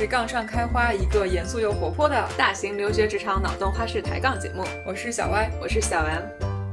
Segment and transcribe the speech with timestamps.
[0.00, 4.64] 是杠上开花，一个严肃又活泼的大型留学职场脑洞花式抬杠节目。
[4.86, 6.22] 我是小歪，我是小 M。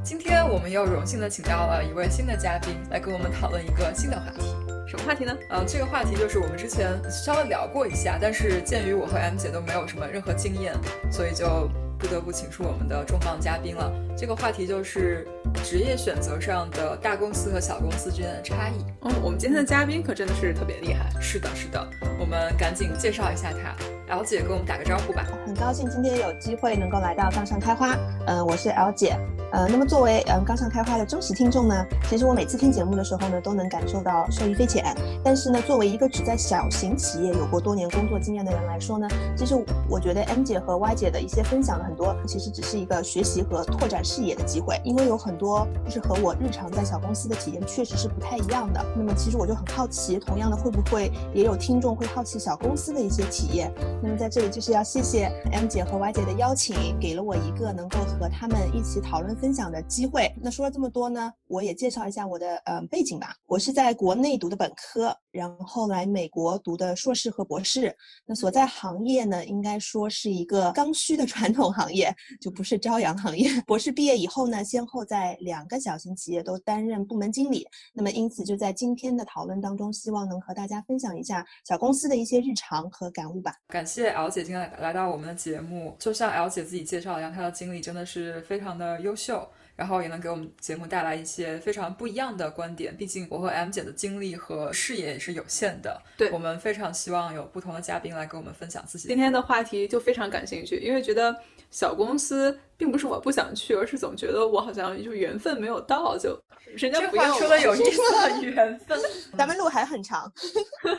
[0.02, 4.56] 今天我们又荣幸的请到了一位新的嘉宾，来跟我们讨论一个新的话题。
[4.88, 5.38] 什么话题呢？
[5.50, 10.74] 呃，这个话题就是我们之前稍微聊过一下，但是鉴于我和 M 姐都没有什么任何经验，
[11.12, 11.70] 所以就
[12.00, 13.92] 不得不请出我们的重磅嘉宾了。
[14.18, 15.28] 这个话题就是
[15.64, 18.86] 职业选择上的大公司和小公司之间的差异。
[19.02, 21.10] 嗯，我们今天的嘉宾可真的是特别厉害。
[21.20, 21.88] 是的，是的，
[22.20, 23.76] 我们赶紧介绍一下他。
[24.10, 25.28] L 姐跟我们打个招呼吧。
[25.46, 27.94] 很高兴今天有机会能够来到杠上开花。
[28.26, 29.18] 嗯，我是 L 姐。
[29.52, 34.96] 呃，那么作为嗯杠上开花的忠实听众呢，其实我每次听节目的时候呢，都能感受到受益匪浅。
[35.24, 39.56] 但是呢，作为一个只在小型企业有过多年工作经验的人来说呢，其实
[39.90, 44.80] 我觉得 M 姐和 Y 姐的一些分享的很多，其实只是一个学习和拓展视野的机会。
[44.84, 48.86] 因为有很多就是和我日常在小公司的体验确实是不太一样的。
[48.96, 53.72] 那么其实我就很好奇，同样的会不会也有听众会好奇小公司的一些体验？
[54.04, 60.30] 那么在这里就是要谢谢 M 姐和 Y 姐的邀请，给了我一个能够和他们一起讨论分享的机会。
[60.42, 63.34] 那说了这么多呢，我也介绍一下我的呃背景吧。
[63.46, 67.96] 我是在国内读的本科，然后来美国读的硕士和博士。
[68.26, 72.12] 那所在行业呢，应该说是一个刚需的传统行业，
[72.42, 73.50] 就不是朝阳行业。
[73.68, 77.68] 博士毕业以后呢，先后在两个小型企业都担任部门经理。
[77.94, 83.54] 那么因此就在今天的讨论当中，希望能和大家分享一下小公司的一些日常和感悟吧。
[83.68, 92.96] 感谢 L 姐今天来到我们的节目，就像 L 姐自己介绍一样，她的经历真的是非常的优秀，然后也能给我们节目带来一些非常不一样的观点。
[92.98, 99.08] 毕竟我和 M 姐的经历和视野也是有限的，对我们非常希望有不同的嘉宾来跟我们分享自己。
[99.08, 101.36] 今天的话题就非常感兴趣，因为觉得
[101.70, 106.40] 小公司并不是我不想去，而是总觉得我好像就缘分没有到，就
[106.76, 108.02] 人家这不要说的有意思，
[108.46, 109.00] 缘分。
[109.38, 110.32] 咱们路还很长。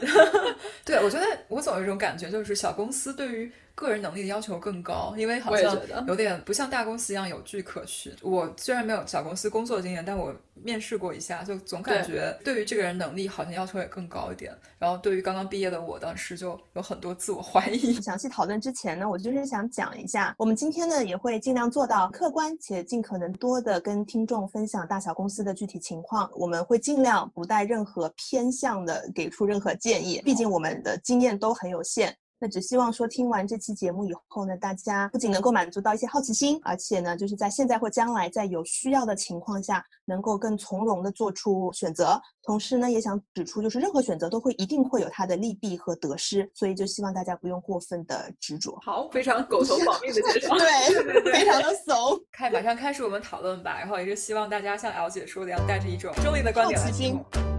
[0.84, 8.12] 对，我觉得我总有一种感觉，就是小公司对于个人能力的要求更高，因为好像我也觉得有点不像大公司一样有据可循。
[8.22, 14.53] 我虽然没有小公司工作经验，但我面试过一下，就总感觉对于这个人能力好像要求也更高一点。
[14.80, 17.92] 然后对于刚刚毕业的我，当时就有很多自我怀疑。
[18.00, 26.30] 详细讨论之前呢，我就是想讲一下，我们今天呢也会尽量做到客观且尽可能多的跟听众分享大小公司的具体情况。
[26.34, 32.16] 我们会尽量不带任何偏向的给出任何建议，毕竟我们的经验都很有限。
[32.41, 42.21] 那只希望说听完这期节目以后呢，大家不仅能够满足到一些好奇心，而且呢，就是在现在或将来在有需要的情况下，能够更从容的做出选择。
[42.43, 48.78] 同时呢，也想指出，就是任何选择都会一定会有它的利弊和得失，所以就希望大家不用过分的执着。
[48.82, 50.54] 好，非常狗头保命的介绍。
[50.59, 51.97] 对，非常的怂。
[52.32, 53.78] 开，马上开始我们讨论吧。
[53.78, 57.57] 然后也是希望大家像 L 姐说的一样，带着一种中立的观点来好奇心。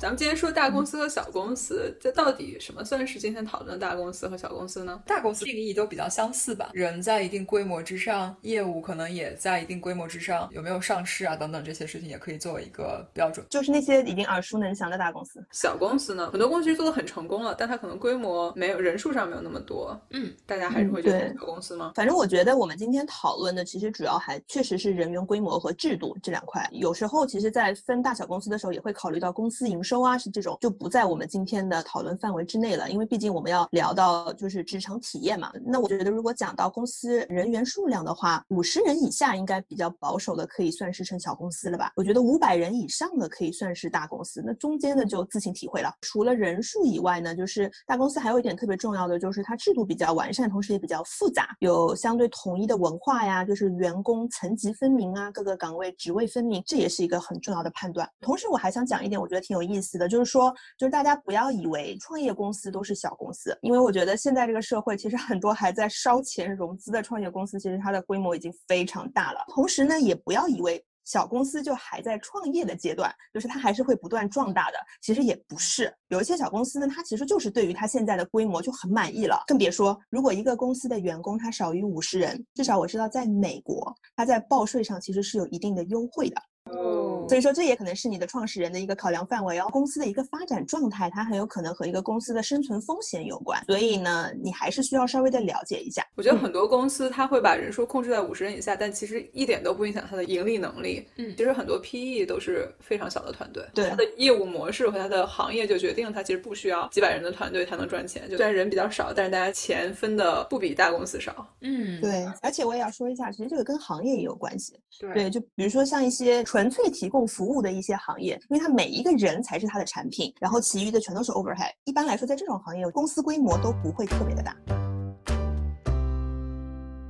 [0.00, 4.98] 咱们今天说大公司和小公司，这到底什么算是今天讨论的大公司和小公司呢？
[5.04, 13.44] 大公司定义都比较相似吧，人在一定规模之上，业务可能也在一定规模之上，有没有上市啊等等这些事情也可以作为一个标准。
[13.50, 15.44] 就是那些已经耳熟能详的大公司。
[15.52, 19.94] 小公司呢，很多公司做的很成功了，但它可能规模没有人数上没有那么多。
[20.12, 21.92] 嗯，大家还是会觉得对小公司吗？
[21.94, 26.66] 反正我觉得我们今天讨论的其实主要还确实是人员规模和制度这两块。
[26.72, 32.90] 有时候其实，在分大小公司的时候，也会考虑到公司营收啊，是这种就不在我们今天的讨论范围之内了。
[32.90, 35.50] 因为毕竟我们要聊到就是职场体验嘛。
[35.64, 41.92] 那我觉得如果讲到公司人员数量的话，五十人以下应该比较保守的可以算是成小公司了吧？
[41.96, 44.42] 我觉得五百人以上的可以算是大公司。
[44.44, 45.92] 那中间的就自行体会了。
[46.02, 58.08] 除了人数以外呢，就是大公司还有一点特别重要的，就是它制度比较完善，同时也比较复杂，有相对统一的文化呀，就是员工层级分明啊，各个岗位职位分明，这也是一个很重要的判断。
[58.20, 69.40] 同时，我还想讲一点，我觉得挺有意思意思的，就是说，就是大家不要以为创业公司都是小公司，因为我觉得现在这个社会其实很多还在烧钱融资的创业公司，其实它的规模已经非常大了。
[69.48, 70.84] 同时呢，也不要以为。
[71.06, 74.76] 小公司就还在创业的阶段，就是它还是会不断壮大的。
[75.02, 79.42] 其实也不是，有一些小公司呢，它其实就是对于它现在的规模就很满意了。
[79.48, 86.40] 更别说，如果一个公司的员工他少于五十人，至少我知道在美国，它在报税上其实是有一定的优惠的。
[86.66, 89.68] 哦所以说，这也可能是你的创始人的一个考量范围哦。
[89.70, 93.64] 公司的一个发展状态，它很有可能和一个公司的生存风险有关。
[93.66, 96.04] 所以呢，你还是需要稍微的了解一下。
[96.16, 101.06] 我觉得很多公司它会把人数控制在五十人以下，但其实一点都不影响它的盈利能力。
[101.18, 108.28] 嗯其实很多 PE 都是非常小的团队，对它的业务模式和它的行业就决定了它其实不需要几百人的团队才能赚钱。
[108.28, 111.46] 就虽然人比较少，但是大家钱分的不比大公司少。
[111.60, 114.74] 嗯，对，而且我也要说一下，其实这个跟行业也有关系。
[114.98, 121.70] 对对，就比如说像一些纯粹提供服务的一些行业，因为它每一个人才是它的产品，然后其余的全都是 overhead。
[121.84, 124.56] 一般来说，在这种行业，公司规模都不会特别的大。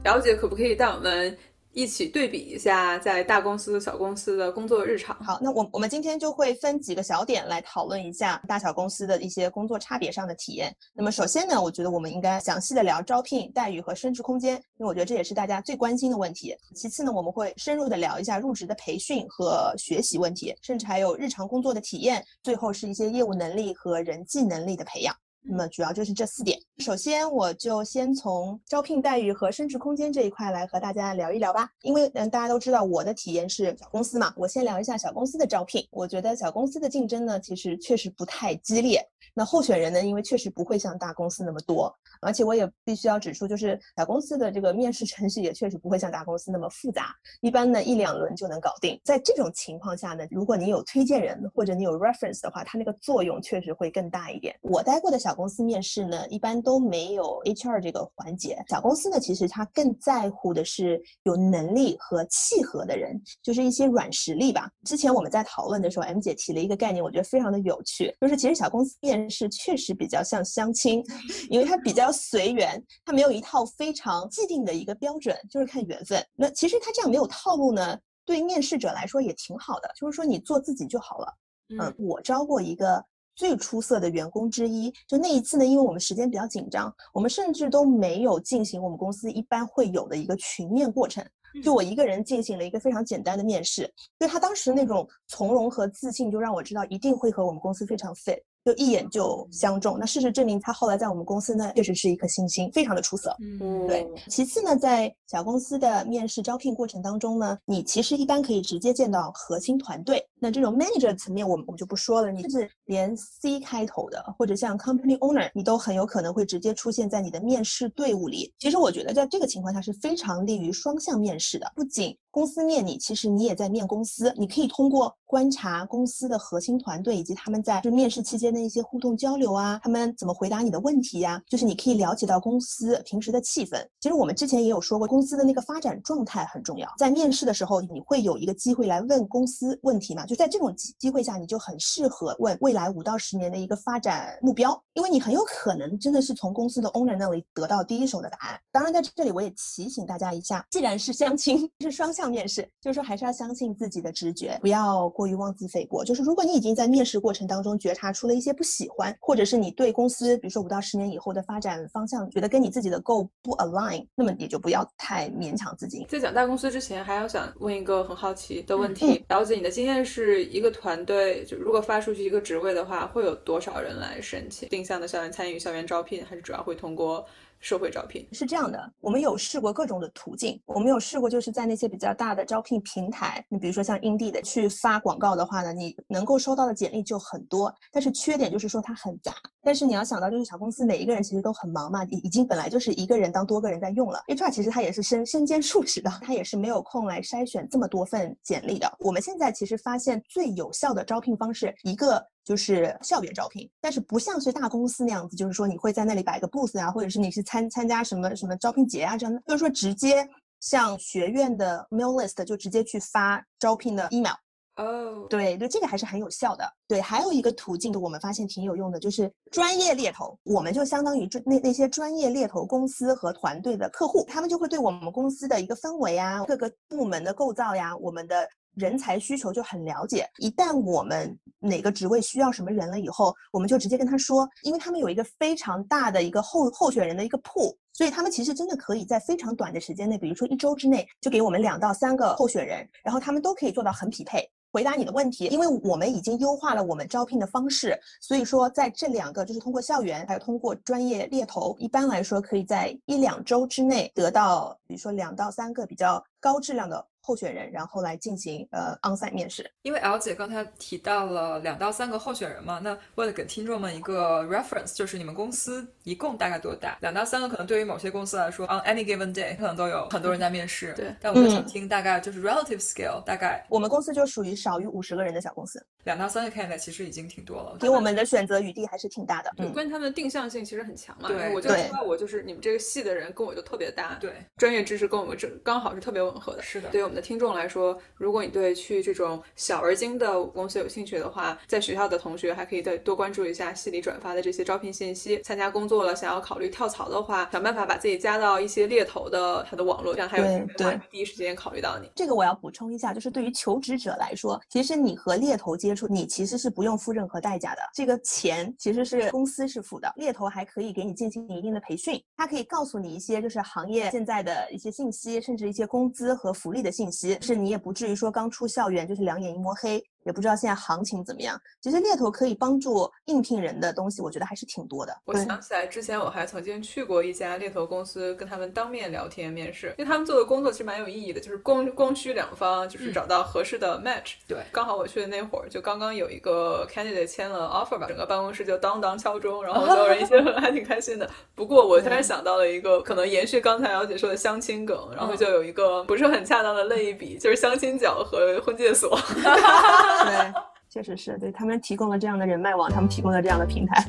[0.05, 1.37] 了解，可不可以带我们？
[1.73, 5.17] 一起对比一下，在大公司、小公司的工作日常。
[5.23, 10.75] 好，那我我们今天就会分几个小点来讨论一下大小公司的一些工作差别上的体验。
[10.93, 16.57] 那么首先呢，我觉得我们应该详细的聊招聘待遇和升职空间，因为我觉得这也是大家最关心的问题。
[16.75, 22.25] 其次呢，我们会深入的聊一下入职的培训和学习问题，甚至还有日常工作的体验。
[22.43, 25.15] 最后是一些业务能力和人际能力的培养。
[25.43, 26.59] 那么主要就是这四点。
[26.79, 31.69] 首先，我就先从招聘待遇和升职空间这一块来和大家聊一聊吧。
[31.83, 35.87] 因为嗯，大家都知道我的体验是小公司嘛，我先聊一下小公司的招聘。
[35.91, 39.01] 我觉得小公司的竞争呢，其实确实不太激烈。
[39.33, 49.01] 那候选人呢，因为确实不会像大公司那么多，而且我也必须要指出，就是小公司的这个面试程序也确实不会像大公司那么复杂，一般呢一两轮就能搞定。
[49.05, 54.55] 在这种情况下呢，如果你有推荐人或者你有 reference 的话，它那个作用确实会更大一点。
[54.63, 58.63] 我待过的小公司面试呢，一般都没有 HR 这个环节。
[58.69, 64.71] 小公司呢，其实他更在乎的是有能力和契合的人，就是一些软实力吧。
[64.85, 71.05] 之前我们在讨论的时候，M 姐提了一个概念，我觉得非常的有趣，就是其实小公司面试确实比较像相亲，
[71.49, 76.25] 因为它比较随缘，它没有一套非常既定的一个标准，就是看缘分。
[76.35, 81.35] 那其实他这样没有套路呢，对面试者来说也挺好的，就是说你做自己就好了。
[81.79, 83.05] 嗯，我招过一个。
[83.37, 91.25] 最出色的员工之一，就那一次呢，因为我们时间比较紧张，我们甚至都没有进行我们公司一般会有的一个群面过程，
[91.65, 98.43] 就我一个人进行了一个非常简单的面试，就他当时那种从容和自信，就让我知道一定会和我们公司非常 fit。
[98.65, 103.35] 就一眼就相中，那事实证明他后来在我们公司呢，确实是一颗星星，非常的出色。
[103.41, 104.07] 嗯，对。
[104.29, 110.25] 其次呢，在小公司的面试招聘过程当中呢，你其实一般可以直接见到核心团队。
[110.41, 118.53] 那这种 manager 层面，我们我们就不说了，你甚至连 C 开头的，或者像 company owner，你都很有可能会直接出现在你的面试队伍里。
[118.59, 122.17] 其实我觉得在这个情况下是非常利于双向面试的，不仅。
[122.33, 124.33] 公司面你，其实你也在面公司。
[124.37, 131.43] 你可以通过观察公司的核心团队以及他们在就面试期间的一些互动交流啊，他们怎么回答你的问题呀？
[131.49, 133.85] 就是你可以了解到公司平时的气氛。
[133.99, 136.89] 其实我们之前也有说过，公司的那个发展状态很重要。
[136.97, 140.25] 在面试的时候，你会有一个机会来问公司问题嘛？
[140.31, 148.61] 就在这种机机会下，你就很适合问未来五到十年的一个发展目标，因为你很有可能真的是从公司的 owner 那里得到第一手的答案。
[148.71, 152.11] 当然，在这里我也提醒大家一下，既然是相亲， 是双。
[152.13, 156.05] 向面试，就是说还是要相信自己的直觉，不要过于妄自菲薄。
[156.05, 166.05] 就是如果你已经在面试过程当中觉察出了一些不喜欢，或者是你对公司，比如说五到十年以后的发展方向，觉得跟你自己的 goal 不 align，那么也就不要太勉强自己。
[166.09, 174.69] 在讲大公司之前，还要想问一个很好奇的问题：了解你的经验是是一个团队，就如果发出去一个职位的话，会有多少人来申请？
[174.69, 177.27] 定向的校园参与校园招聘，还是主要会通过？
[177.61, 189.33] 社会招聘是这样的，我们有试过各种的途径，我们有试过就是在那些比较大的招聘平台，你比如说像 Indeed 的去发广告的话呢，你能够收到的简历就很多，但是缺点就是说它很杂。
[189.63, 198.91] 但是你要想到，就是小公司每一个人其实都很忙嘛，已已经本来就是一个人当多个人在用了，HR 其实他也是身身兼数职的，他也是没有空来筛选这么多份简历的。
[199.01, 202.27] 我们现在其实发现最有效的招聘方式，一个。
[202.45, 210.29] 就是校园招聘，但是不像是大公司那样子，就是说你会在那里摆个 booth 啊，或者是你去参参加什么什么招聘节啊这样的，就是说直接
[210.61, 214.35] 向学院的 mail list 就直接去发招聘的 email。
[214.77, 216.65] 哦，对对，这个还是很有效的。
[216.89, 228.49] 对，还有一个途径，我们发现挺有用的，就是专业猎头，我们就相当于专那那些专业猎头公司和团队的客户，他们就会对我们公司的一个氛围啊，各个部门的构造呀，我们的。
[228.75, 245.47] 人才需求就很了解，一旦我们哪个职位需要什么人了以后，我们就直接跟他说，因为他们有一个非常大的一个候候选人的一个铺，所以他们其实真的可以在非常短的时间内，比如说一周之内，就给我们两到三个候选人，然后他们都可以做到很匹配，回答你的问题。
[245.47, 257.07] 因为我们已经优化了我们招聘的方式，所以说在这两个就是通过校园，还有通过专业猎头，一般来说可以在一两周之内得到，比如说两到三个比较高质量的。
[257.31, 259.71] 候选人，然后来进行呃 onsite 面试。
[259.83, 266.99] 因为 L 姐刚才提到了两到三个候选人嘛，那为了给听众们一个 reference，就是你们公司一共大概多大？
[267.03, 270.93] 两到三个可能对于某些公司来说，on any given day 可能都有很多人在面试。
[270.95, 275.81] 对，但我就想听大概就是 relative scale，大概我们公司就属于少于五十个人的小公司。
[276.05, 279.53] 两到三个 candidate 其实已经挺多了，给我们的选择余地还是挺大的。
[279.57, 281.29] 对，关键他们的定向性其实很强嘛。
[281.29, 284.17] 对，我就知道我就是你们这个系的人，跟我就特别搭。
[284.21, 286.63] 对，专业知识跟我们这刚好是特别吻合的。
[286.63, 295.41] 是的，对于我们的听众来说，如果你对去这种小而精的公司有兴趣的话，在学校的同学还可以再多关注一下系里转发的这些招聘信息。
[295.43, 300.45] 参加工作了，想要考虑跳槽的话，想办法把自己加到一些猎头的他的网络，这样他有
[300.77, 302.11] 对第一时间考虑到你。
[302.17, 306.71] 这个我要补充一下，就是对于求职者来说，其实你和猎头接触，你其实是。
[306.81, 310.11] 不用付任何代价的，这个钱其实是公司是付的。
[310.17, 320.03] 猎头还可以给你进行一定的培训，他可以告诉你一些就是行业现在的一些信息，甚至一些工资和福利的信息，是你也不至于说刚出校园就是两眼一抹黑。
[320.25, 321.61] 也不知道现在行情怎么样。
[321.81, 325.17] 其实猎头可以帮助应聘人的东西，我觉得还是挺多的。
[325.25, 334.35] 我想起来之前我还曾经去过一家猎头公司，跟他们当面聊天面试，因为他们做的工作其实蛮有意义的，就是供供需两方就是找到合适的 match。
[334.47, 341.29] 对，刚好我去的那会儿就刚刚有一个 candidate 签了 offer 吧，整个办公室就当当敲钟，然后所有人一些 还挺开心的。
[341.55, 349.19] 不过我突然想到了一个可能延续刚才姚姐说的相亲梗，然后就有一个不是很恰当的类比，就是相亲角和婚介所。
[350.25, 350.53] 对，
[350.89, 354.05] 确实是对他们提供了这样的人脉网，他们提供了这样的平台。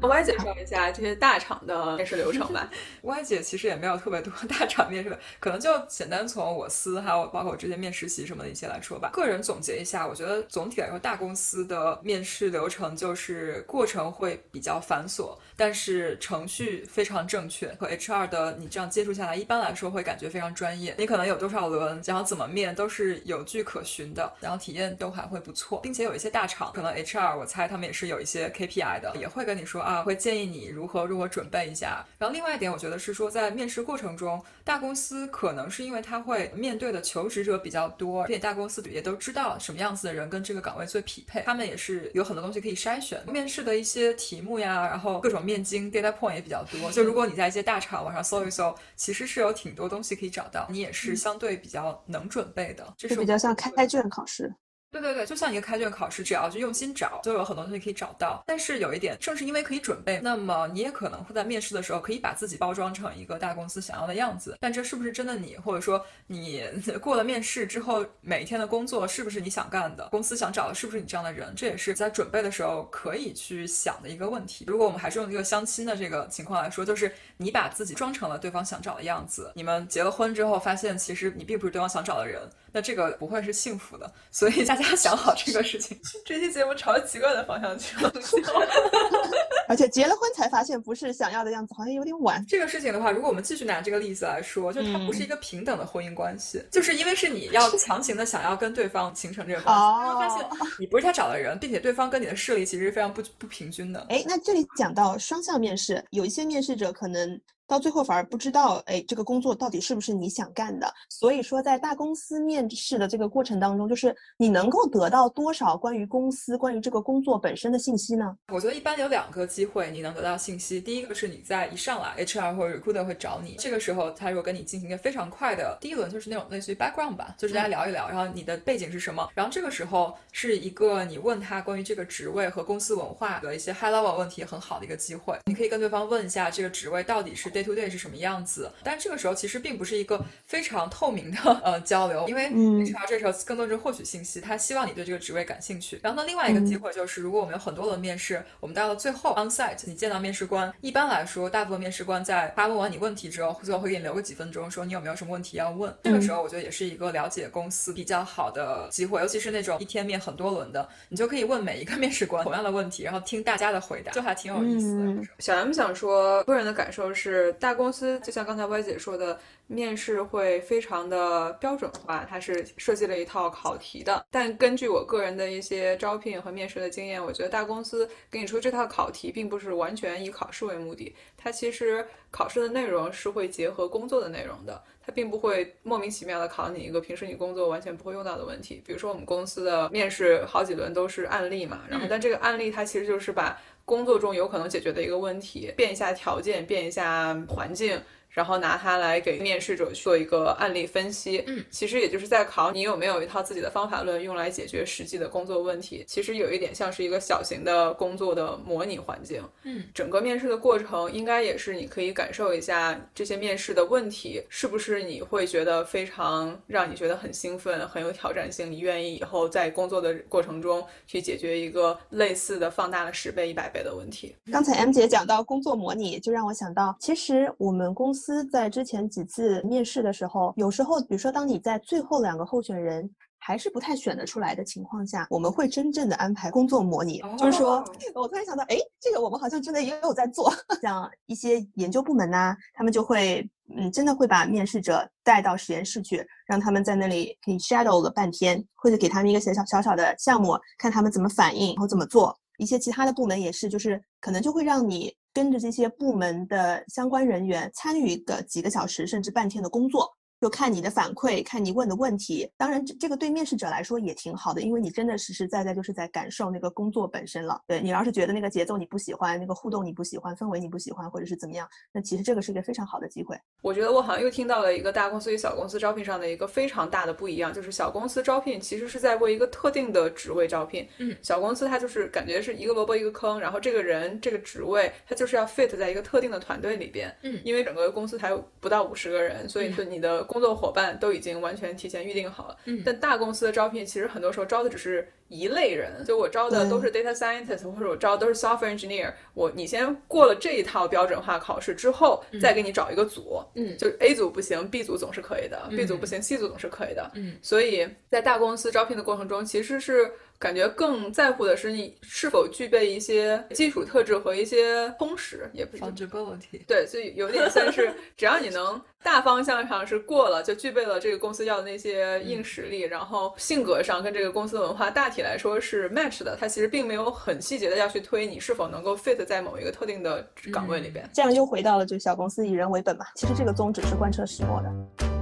[0.00, 2.70] Y 姐介绍一下这些大厂的面试流程吧。
[3.02, 9.10] Y 姐其实也没有特别多 大厂面试的，可能就简单从我司还有包括我之前面实习什么的一些来说吧。
[9.12, 17.68] 个人总结一下，我觉得总体来说大公司的面试流程就是过程会比较繁琐，但是程序非常正确。
[17.74, 20.94] 和 HR 的你这样接触下来，一般来说会感觉非常专业。
[20.96, 29.87] 你可能有多少轮，然后怎么面都是有据可循的，然后体验都还会不错，并且有一些大厂可能 HR 我猜他们也是有一些 KPI 的，也会跟你说。
[29.88, 32.04] 啊，会建议你如何如何准备一下。
[32.18, 43.18] 然后另外一点，我觉得是说，在面试过程中，大公司可能是因为他会面对的求职者比较多，并且大公司也都知道什么样子的人跟这个岗位最匹配，他们也是有很多东西可以筛选。
[43.32, 46.92] 面试的一些题目呀，然后各种面经 data point 也比较多。
[46.92, 52.86] 就如果你在一些大厂网上搜一搜，其实是有挺多东西可以找到，你也是相对比较能准备的。
[52.98, 54.54] 这是比较像开卷考试。
[54.90, 58.42] 对对对，就像一个开卷考试，只要去用心找，就有很多东西可以找到。
[58.46, 64.56] 但是有一点，正是因为可以准备，那么你也可能会在面试的时候可以把自己包装成一个大公司想要的样子。
[64.58, 66.64] 但这是不是真的你，或者说你
[67.02, 70.08] 过了面试之后，每一天的工作是不是你想干的？
[70.08, 71.54] 公司想找的是不是你这样的人？
[71.54, 74.64] 这也是在准备的时候可以去想的一个问题。
[74.66, 82.40] 如果我们还是用一个相亲的这个情况来说，就是你把自己装成了对方想找的样子，你们结了婚之后发现其实你并不是对方想找的人。
[82.72, 85.98] 那这个不会是幸福的，所以大家想好这个事情。
[86.24, 88.12] 这期节目朝奇怪的方向去了，
[89.68, 92.44] 而且结了婚才发现不是想要的样子，好像有点晚。
[92.46, 100.46] 这个事情的话，如果我们继续拿这个例子来说，就它不是一个平等的婚姻关系，就是因为是你要强行的想要跟对方形成这个关系，然后发现
[100.78, 104.06] 你不是他找的人，并且对方跟你的势力其实是非常不不平均的。
[104.08, 107.40] 哎，那这里讲到双向面试，有一些面试者可能。
[107.68, 110.90] 到最后反而不知道，哎，这个工作到底是不是你想干的？
[111.10, 118.34] 所以说，在大公司面试的这个过程当中，就是你能够得到多少关于公司、关于这个工作本身的信息呢？
[118.50, 120.80] 我觉得一般有两个机会你能得到信息。
[120.80, 145.98] 第一个是你在一上来，HR 或者 recruiter 会找你，这个时候他如果跟你进行一个非常快的第一轮，就是那种类似于 background 吧，就是大家聊一聊，然后你的背景是什么，然后这个时候是一个你问他关于这个职位和公司文化的一些 high level 问题很好的一个机会，你可以跟对方问一下这个职位到底是 day to day 是什么样子，但这个时候其实并不是一个非常透明的呃交流，因为 HR 这时候更多是获取信息，他希望你对这个职位感兴趣。
[146.02, 155.94] 然后呢，另外一个机会就是，如果我们有很多轮面试，我们到了最后 on site，你见到面试官，一般来说，大部分面试官在他问完你问题之后，最后会给你留个几分钟，说你有没有什么问题要问。
[156.04, 165.28] 这个时候我觉得也是一个了解公司比较好的机会，尤其是那种一天面很多轮的，你就可以问每一个面试官同样的问题，然后听大家的回答，就还挺有意思的。
[165.38, 169.38] 小 M 想说，个人的感受是，大公司就像刚才歪姐说的。
[169.70, 174.24] 面试会非常的标准化，它是设计了一套考题的。
[174.30, 181.14] 但根据我个人的一些招聘和面试的经验，我觉得大公司给你出这套考题，并不是完全以考试为目的。
[181.36, 188.82] 它其实考试的内容是会结合工作的内容的，它并不会莫名其妙的考你一个平时你工作完全不会用到的问题。
[188.86, 197.98] 比如说我们公司的面试好几轮都是案例嘛，然后但这个案例它其实就是把工作中有可能解决的一个问题变一下条件，变一下环境。
[198.38, 201.42] 然后拿它来给面试者做一个案例分析。
[201.48, 206.04] 嗯，其实也就是在考你有没有一套自己的方法论，用来解决实际的工作问题。
[206.06, 209.42] 其实有一点像是一个小型的工作的模拟环境。
[209.64, 224.36] 嗯，整个面试的过程应该也是你可以感受一下这些面试的问题是不是你会觉得非常让你觉得很兴奋、很有挑战性，你愿意以后在工作的过程中去解决一个类似的放大了十倍、一百倍的问题。
[224.52, 233.10] 刚才 M 姐讲到工作模拟，就让我想到，其实我们公司在之前几次面试的时候，有时候，比如说当你在最后两个候选人。
[233.40, 237.82] 还是不太选得出来的情况下，我们会真正的安排工作模拟，就是说，
[238.12, 252.36] 我突然想到，哎，这个我们好像真的也有在做， 像一些研究部门呐，他们就会，嗯，真的会把面试者带到实验室去，让他们在那里可以 shadow 了半天，或者给他们一个小小小小的项目，看他们怎么反应，然后怎么做。
[252.58, 260.17] 一些其他的部门也是，就是可能就会让你跟着这些部门的相关人员参与个几个小时甚至半天的工作。
[260.40, 262.50] 就看你的反馈，看你问的问题。
[262.56, 267.60] 当然，这这个对面试者来说也挺好的，因为你真的实实在在就是在感受那个工作本身了。
[267.66, 273.38] 对你要是觉得那个节奏你不喜欢，那个互动你不喜欢，氛围你不喜欢，或者是怎么样，那其实这个是一个非常好的机会。
[273.62, 280.88] 我觉得我好像又听到了一个大公司与小公司招聘上的一个非常大的不一样，就是小公司招聘其实是在为一个特定的职位招聘。
[280.98, 287.14] 嗯，小公司它就是感觉是一个萝卜一个坑，然后这个人这个职位他就是要 fit 在一个特定的团队里边。
[287.22, 291.08] 嗯，因为整个公司才不到五十个人，所以说你的工作伙伴都。
[291.18, 299.12] 已经完全提前预定好了，嗯，但大公司的招聘其实很多时候招的只是一类人，就我招的都是 data scientist，或者我招的都是 software engineer。
[299.34, 307.10] 我你先过了这一套标准化考试之后，再给你找一个组，嗯，就 A 组不行，B 组总是可以的；B 组不行，C 组总是可以的。
[307.16, 310.12] 嗯，所以在大公司招聘的过程中，其实是。
[310.38, 316.64] 感觉更在乎的是你是否具备一些基础特质和一些通识，也不是 fungibility。
[316.66, 326.36] 对，所以有点像是 只要你能大方向上是过了，就具备了这个公司要的那些硬实力，然后性格上跟这个公司文化大体来说是 match 的。
[326.38, 331.08] 它其实并没有很细节的要去推你是否能够 fit 在某一个特定的岗位里边。
[331.12, 333.04] 这样又回到了就小公司以人为本嘛。
[333.16, 335.17] 其实这个宗旨是贯彻始末的。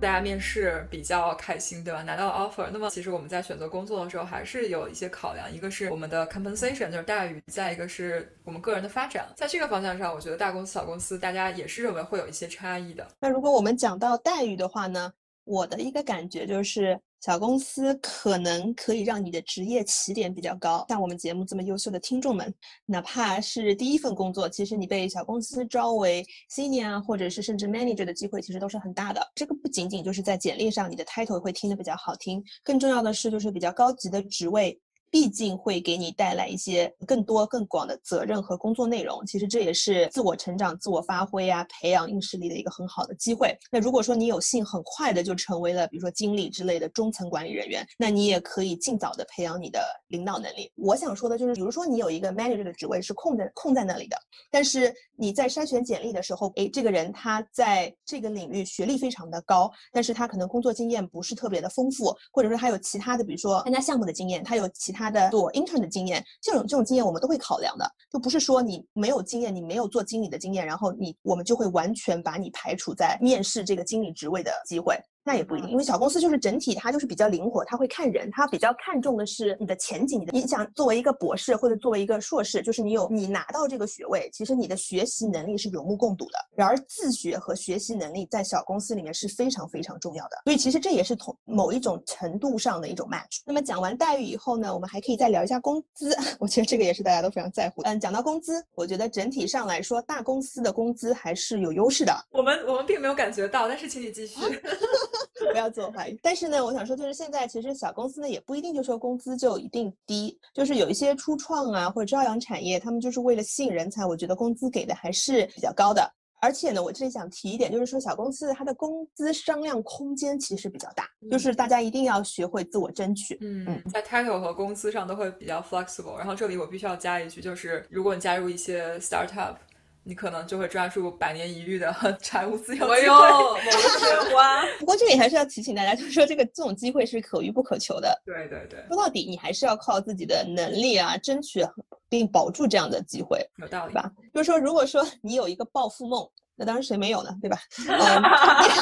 [0.00, 2.02] 大家面试比较开心，对吧？
[2.02, 9.26] 拿到 offer，那么其实我们在选择工作的时候还是有一些考量，一个是我们的 compensation，就是待遇；再一个是我们个人的发展。
[9.36, 13.06] 在这个方向上，我觉得大公司、小公司，大家也是认为会有一些差异的。
[13.20, 15.12] 那如果我们讲到待遇的话呢？
[15.44, 20.86] 我的一个感觉就是，小公司可能可以让你的职业起点比较高。
[20.88, 22.52] 像我们节目这么优秀的听众们，
[22.86, 29.20] 哪怕是第一份工作，其实你被小公司招为 senior 或者是甚至 manager 的机会，其实都是很大的。
[29.34, 34.80] 这个不仅仅就是在简历上你的 title 会听得比较好听，更重要的是就是比较高级的职位。
[35.10, 39.24] 毕竟会给你带来一些更多、更广的责任和工作内容。
[39.26, 43.52] 其实这也是自我成长、自我发挥啊，培养硬实力的一个很好的机会。
[43.72, 50.70] 那如果说你有幸很快的就成为了，比如说经理之类的中层管理人员，那你也可以尽早的培养你的领导能力。
[50.76, 54.16] 我想说的就是，比如说你有一个 manager 的职位是空在空在那里的，
[54.48, 64.99] 但是你在筛选简历的时候，哎，这个人他在这个领域学历非常的高，但是他可能工作经验不是特别的丰富，或者说他有其他的，比如说参加项目的经验，他有其他。
[65.00, 74.94] 他的做 intern 的经验，这种这种经验我们都会考量的，就不是说你没有经验，你没有做经理的经验，然后你我们就会完全把你排除在面试这个经理职位的机会。
[75.24, 80.20] 那也不一定，因为小公司就是整体，它就是比较灵活，它会看人，它比较看重的是你的前景。
[80.20, 86.38] 你的，你想作为一个博士或者作为一个硕士，就是你有你拿到这个学位，其实你的学习能力是有目共睹的。
[86.54, 93.40] 然而自学和学习能力在小公司里面是非常非常重要的，所以其实这也是同某一种程度上的一种 match。
[93.46, 97.82] 那么讲完待遇以后呢，我们还可以再聊一下工资， 我觉得这个也是大家都非常在乎。
[97.82, 102.12] 嗯，讲到工资，我觉得整体上来说，大公司的工资还是有优势的。
[102.30, 104.40] 我们我们并没有感觉到，但是请你继续。
[105.52, 106.18] 不要自我怀疑。
[106.22, 116.10] 但是呢，我想说，就是现在其实小公司呢，也不一定就说工资就一定低，就是有一些初创啊或者朝阳产业，他们就是为了吸引人才，我觉得工资给的还是比较高的。
[116.42, 123.36] 而且呢，我这里想提一点，就是说小公司它的工资商量空间其实比较大，就是大家一定要学会自我争取。
[123.42, 126.16] 嗯嗯，在 title 和工资上都会比较 flexible。
[126.16, 129.56] 然后这里我必须要加一句，就是如果你加入一些 startup。
[130.02, 133.08] 你可能就会抓住百年一遇的财务自由机会。
[134.34, 134.64] 花。
[134.78, 138.20] 不过这里还是要提醒大家，就是说这个这种机会是可遇不可求的。
[138.24, 138.84] 对对对。
[138.88, 141.64] 说到底，你还是要靠自己的能力啊，争取
[142.08, 143.46] 并保住这样的机会。
[143.58, 144.10] 有道理吧？
[144.34, 147.30] 就是说，如果说你有一个暴富梦，那当然谁没有呢？
[147.40, 147.58] 对吧？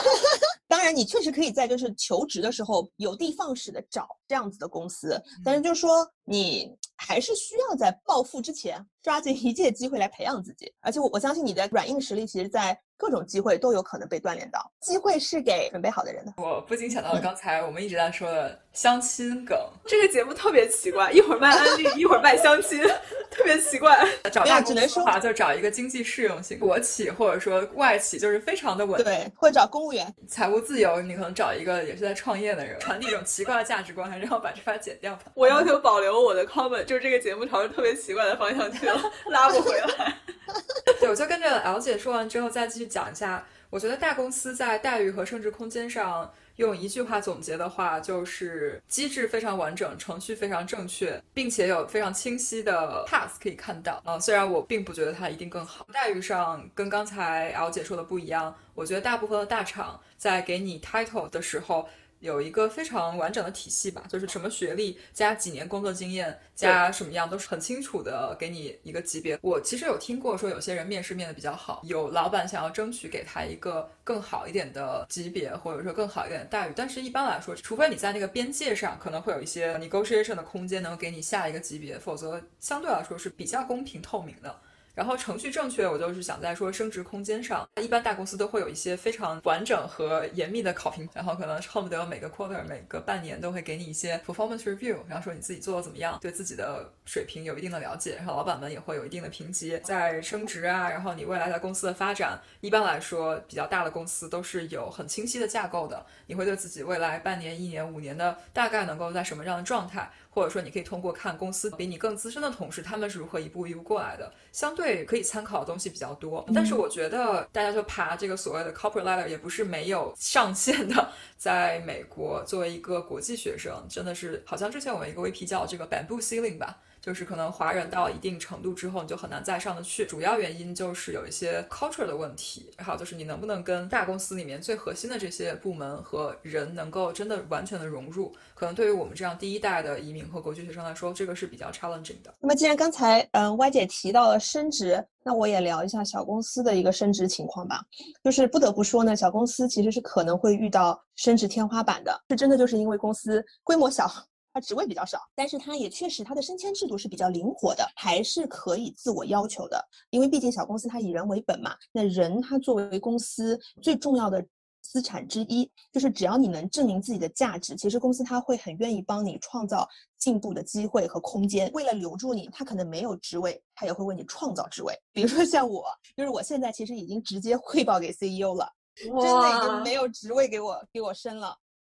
[0.68, 8.85] 当然，你确实可以在就是求职的时候有的放矢的找这样子的公司，但是就是说你还是需要在暴富之前。
[9.09, 10.71] 抓紧一切机会来培养自己。
[10.81, 14.71] 而且我我相信你的软硬实力，其实在各种机会都有可能被锻炼到。
[14.81, 16.35] 机会是给准备好的人的。
[16.37, 22.83] 我不禁想到了刚才我们一直在说的相亲梗，这个节目特别奇怪，一会儿卖安利，一会儿卖相亲，
[23.31, 23.97] 特别奇怪。
[24.31, 29.03] 找大公司的话，就找一个经济适用性国企或者说外企，就是非常的稳。
[29.03, 30.12] 对，或者找公务员。
[30.27, 35.18] 财务自由，你可能找一个也是在创业的人，传递一种奇怪的价值观，还是要把这块剪掉。
[35.35, 38.98] 我要求保留我的 comment，就是这个节目朝着特别奇怪的方向去了，
[39.31, 40.17] 拉不回来。
[41.01, 43.45] 对，我就跟着 L 姐说完之后，再继续讲一下。
[43.71, 54.01] 我觉得大公司在待遇和升职空间上，用一句话总结的话，就是机制非常完整，程序非常正确，并且有非常清晰的 path 可以看到。
[54.07, 55.87] 啊，虽然我并不觉得它一定更好。
[55.93, 61.87] 待遇上跟刚才 L 姐说的不一样，我觉得大部分的大厂在给你 title 的时候。
[62.20, 69.38] 有一个非常完整的体系吧，就是什么学历加几年工作经验加什么样都是很清楚的，给你一个级别。
[69.40, 76.72] 我其实有听过说有些人面试面的比较好，有老板想要争取给他一个更好一点的级别，或者说更好一点的待遇。
[76.74, 84.61] 但是一般来说，除非你在那个边界上可能会有一些 negotiation 的空间，能给你下一个级别，否则相对来说是比较公平透明的。
[84.99, 110.11] 然后程序正确，我就是想在说升职空间上，一般大公司都会有一些非常完整和严密的考评，然后可能恨不得每个 quarter 每个半年都会给你一些 performance review，然后说你自己做的怎么样，对自己的水平有一定的了解，然后老板们也会有一定的评级，在升职啊，然后你未来在公司的发展，一般来说比较大的公司都是有很清晰的架构的，你会对自己未来半年、一年、五年的大概能够在什么样的状态。
[110.38, 116.46] 或者说，你可以通过看公司比你更资深的同事，他们是如何一步一步过来的，相对可以参考的东西比较多。
[116.55, 121.09] 但是我觉得，大家就爬这个所谓的 corporate ladder 也不是没有上限的。
[121.37, 126.79] 在美国，作为一个国际学生，真的是好像之前我们一个 VP 叫这个 bamboo ceiling 吧。
[127.01, 130.05] 就是可能华人到一定程度之后，你就很难再上得去。
[130.05, 138.35] 主要原因就是有一些 culture 的问题，还有就是你能不能跟大公司里面最核心的这些部门和人能够真的完全的融入。
[138.55, 142.35] 可能对于我们这样第一代的移民和国际学生来说，这个是比较 challenging 的。
[142.41, 147.81] 那么既然刚才嗯 Y 姐提到了升职，那我也聊一下小公司的一个升职情况吧。
[148.25, 154.11] 就是不得不说呢，小公司其实是可能会遇到升职天花板的，是真的就是因为公司规模小。
[154.61, 159.83] 职位比较少，但是它也确实它的升迁制度是比较灵活的，还是可以自我要求的。
[160.11, 164.44] 因为毕竟小公司它以人为本嘛，那人他作为公司最重要的
[164.81, 169.87] 资产之一，就是只要你能证明自己的价值，其实公司它会很愿意帮你创造
[170.18, 171.71] 进步的机会和空间。
[171.73, 174.94] 为了留住你，他可能没有职位，他也会为你创造职位。
[175.12, 175.85] 比如说像我，
[176.16, 178.66] 就是我现在其实已经直接汇报给 CEO 了，
[178.97, 181.55] 真的已经没有职位给我给我升了。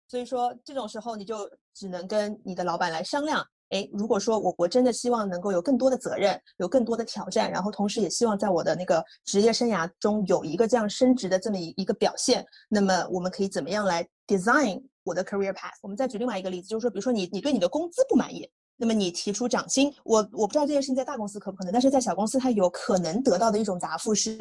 [0.10, 3.46] 所以说这种时候你就只能跟你的老板来商量。
[3.70, 15.78] 哎，如果说我我真的希望能够有更多的责任，有更多的挑战，然后同时也希望在我的那个职业生涯中有一个这样升职的这么一一个表现，那么我们可以怎么样来 design 我的 career path？
[15.84, 24.36] 我们再举另外一个例子，就是说，比如说你你对你的工资不满意，那么你提出涨薪，我我不知道这件事情在大公司可不可能，但是在小公司它有可能得到的一种答复是，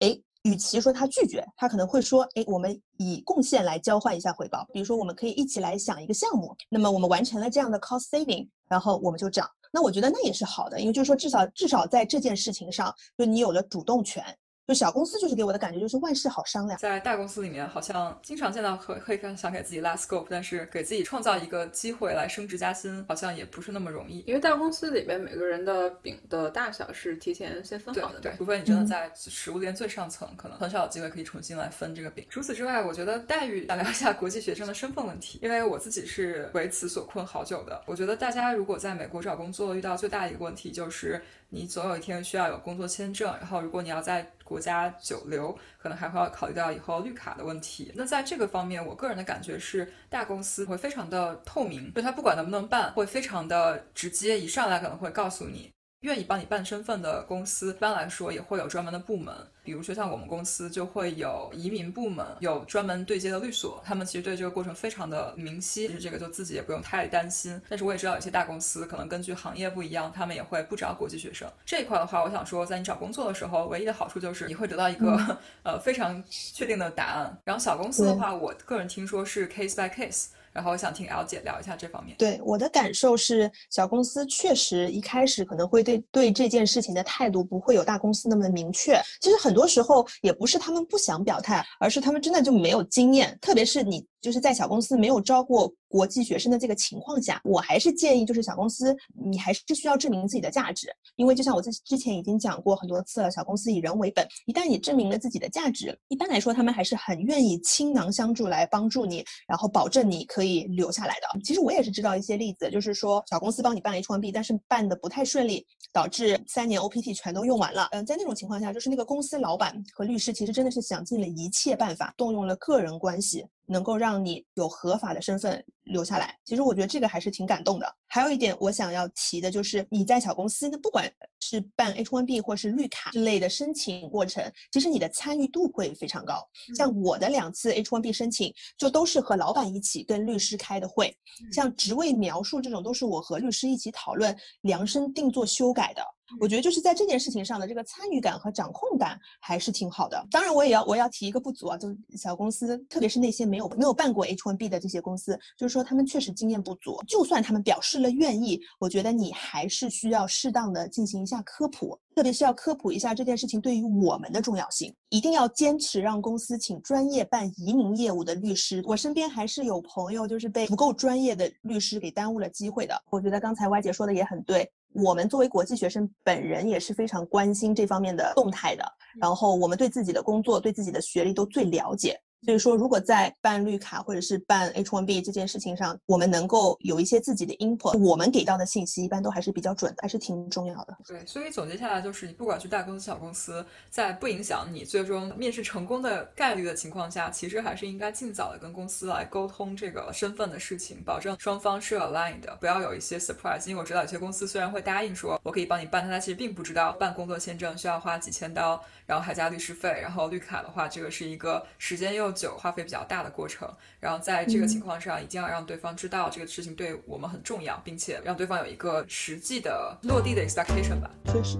[0.00, 0.20] 哎。
[0.44, 4.66] 与其说他拒绝，他可能会说：“哎，我们以贡献来交换一下回报。
[4.72, 9.48] 比如说，我们可以一起来想一个项目，那么我们完成了这样的 cost saving，然后我们就涨。
[9.72, 14.22] 那我觉得那也是好的，因为就是说至少至少在这件事情上，就你有了主动权。”
[14.66, 24.20] 就小公司就是给我的感觉就是万事好商量，在大公司里面好像经常见到会会想给自己拉 scope，但是给自己创造一个机会来升职加薪，好像也不是那么容易。
[24.26, 32.24] 因为大公司里边每个人的饼的大小是提前先分好的，对，除非你真的在食物链最上层，可能很少有机会可以重新来分这个饼。
[32.30, 37.82] 除此之外，我觉得待遇，想聊一下国际学生的身份问题，因为我自己是为此所困好久的。
[37.84, 41.22] 我觉得大家如果在美国找工作，遇到最大的一个问题就是。
[41.48, 47.92] 你总有一天需要有工作签证，然后如果你要在国家久留，可能还会要考虑到以后绿卡的问题。
[47.94, 55.73] 那在这个方面，我个人的感觉是，大公司会非常的透明，就他不管能不能办，会非常的直接，一上来可能会告诉你。
[56.04, 67.58] 愿意帮你办身份的公司，一般来说也会有专门的部门，比如说像我们公司就会有移民部门，有专门对接的律所，他们其实对这个过程非常的明晰，其实这个就自己也不用太担心。
[67.70, 71.50] 但是我也知道有些大公司可能根据行业不一样，他们也会不招国际学生。
[71.64, 77.34] 这一块的话，我想说，在你找工作的时候，唯一的好处就是你会得到一个 呃非常确定的答案。
[77.44, 80.26] 然后小公司的话，我个人听说是 case by case。
[80.54, 82.16] 然后我想听 L 姐聊一下这方面。
[82.16, 88.98] 对我的感受是，小公司确实一开始可能会对对这件事情的态度不会有大公司那么明确。
[89.20, 93.36] 其实很多时候也不是他们不想表态，而是他们真的就没有经验。
[93.42, 111.40] 特别是你就是在小公司没有招过国际学生的这个情况下，我还是建议，就是小公司你还是需要证明自己的价值，因为就像我在之前已经讲过很多次了，小公司以人为本，一旦你证明了自己的价值，一般来说他们还是很愿意倾囊相助来帮助你，然后保证你可以留下来的。
[111.44, 117.88] 其实我也是知道一些例子，就是说小公司帮你办 H1B，但是办的不太顺利，导致三年 OPT 全都用完了。
[117.92, 123.44] 嗯，在那种情况下，就是那个公司老板和律师其实真的是想尽了一切办法，动用了个人关系。
[123.66, 127.94] 能够让你有合法的身份留下来，其实我觉得这个还是挺感动的。
[128.06, 134.42] 还有一点我想要提的就是，你在小公司，那不管是办 H1B 或是绿卡之类的申请过程，
[134.72, 136.46] 其实你的参与度会非常高。
[136.76, 141.14] 像我的两次 H1B 申请，就都是和老板一起跟律师开的会，
[141.52, 146.02] 像职位描述这种，都是我和律师一起讨论、量身定做修改的。
[146.40, 150.26] 我觉得就是在这件事情上的这个参与感和掌控感还是挺好的。
[150.30, 157.02] 当然，我也要我要提一个不足啊，就是小公司，特别是那些没有没有办过 H1B 的这些公司，就是说他们确实经验不足。
[157.08, 164.94] 就算他们表示了愿意，我觉得你还是需要适当的进行一下科普，特别是要科普一下这件事情对于我们的重要性。
[165.08, 168.80] 一定要坚持让公司请专业办移民业务的律师。
[168.86, 172.94] 我身边还是有朋友就是被不够专业的律师给耽误了机会的。
[173.10, 174.70] 我觉得刚才歪姐说的也很对。
[174.92, 178.84] 我们作为国际学生，本人也是非常关心这方面的动态的。
[179.20, 182.16] 然后，我们对自己的工作、对自己的学历都最了解。
[182.44, 190.94] 所以说，如果在办绿卡或者是办 H1B 这件事情上，我们能够有一些自己的 input，我们给到的信息一般都还是比较准的，还是挺重要的。
[191.06, 203.66] 对，所以总结下来就是，你不管去大公司、小公司，在不影响你最终面试成功的概率的情况下，其实还是应该尽早的跟公司来沟通这个身份的事情，保证双方是 aligned 的，不要有一些 surprise。
[203.68, 208.78] 因为我知道有些公司虽然会答应说我可以帮你办，但他其实并不知道办工作签证需要花几千刀。
[209.06, 213.70] 然后还加律师费，然后绿卡的话，这个是一个时间又久、花费比较大的过程。
[214.00, 221.10] 然后在这个情况上，一定要让对方知道这个事情对我们很重要，并且让对方有一个实际的落地的 expectation 吧。
[221.26, 221.58] 确实。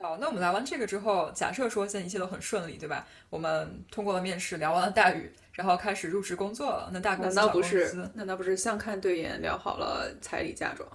[0.00, 3.06] 好，那我们聊完这个之后，假设说现在一切都很顺利，对吧？
[3.30, 6.90] 我们通过了面试，聊完了待遇，然后开始入职工作了。
[6.92, 8.10] 那大公司、难道不是？
[8.14, 10.88] 难道不是相看对眼，聊好了彩礼嫁妆？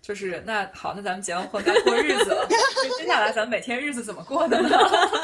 [0.00, 2.46] 就是那好，那咱们结完婚该过日子了。
[2.98, 4.68] 接下来咱们每天日子怎么过的呢？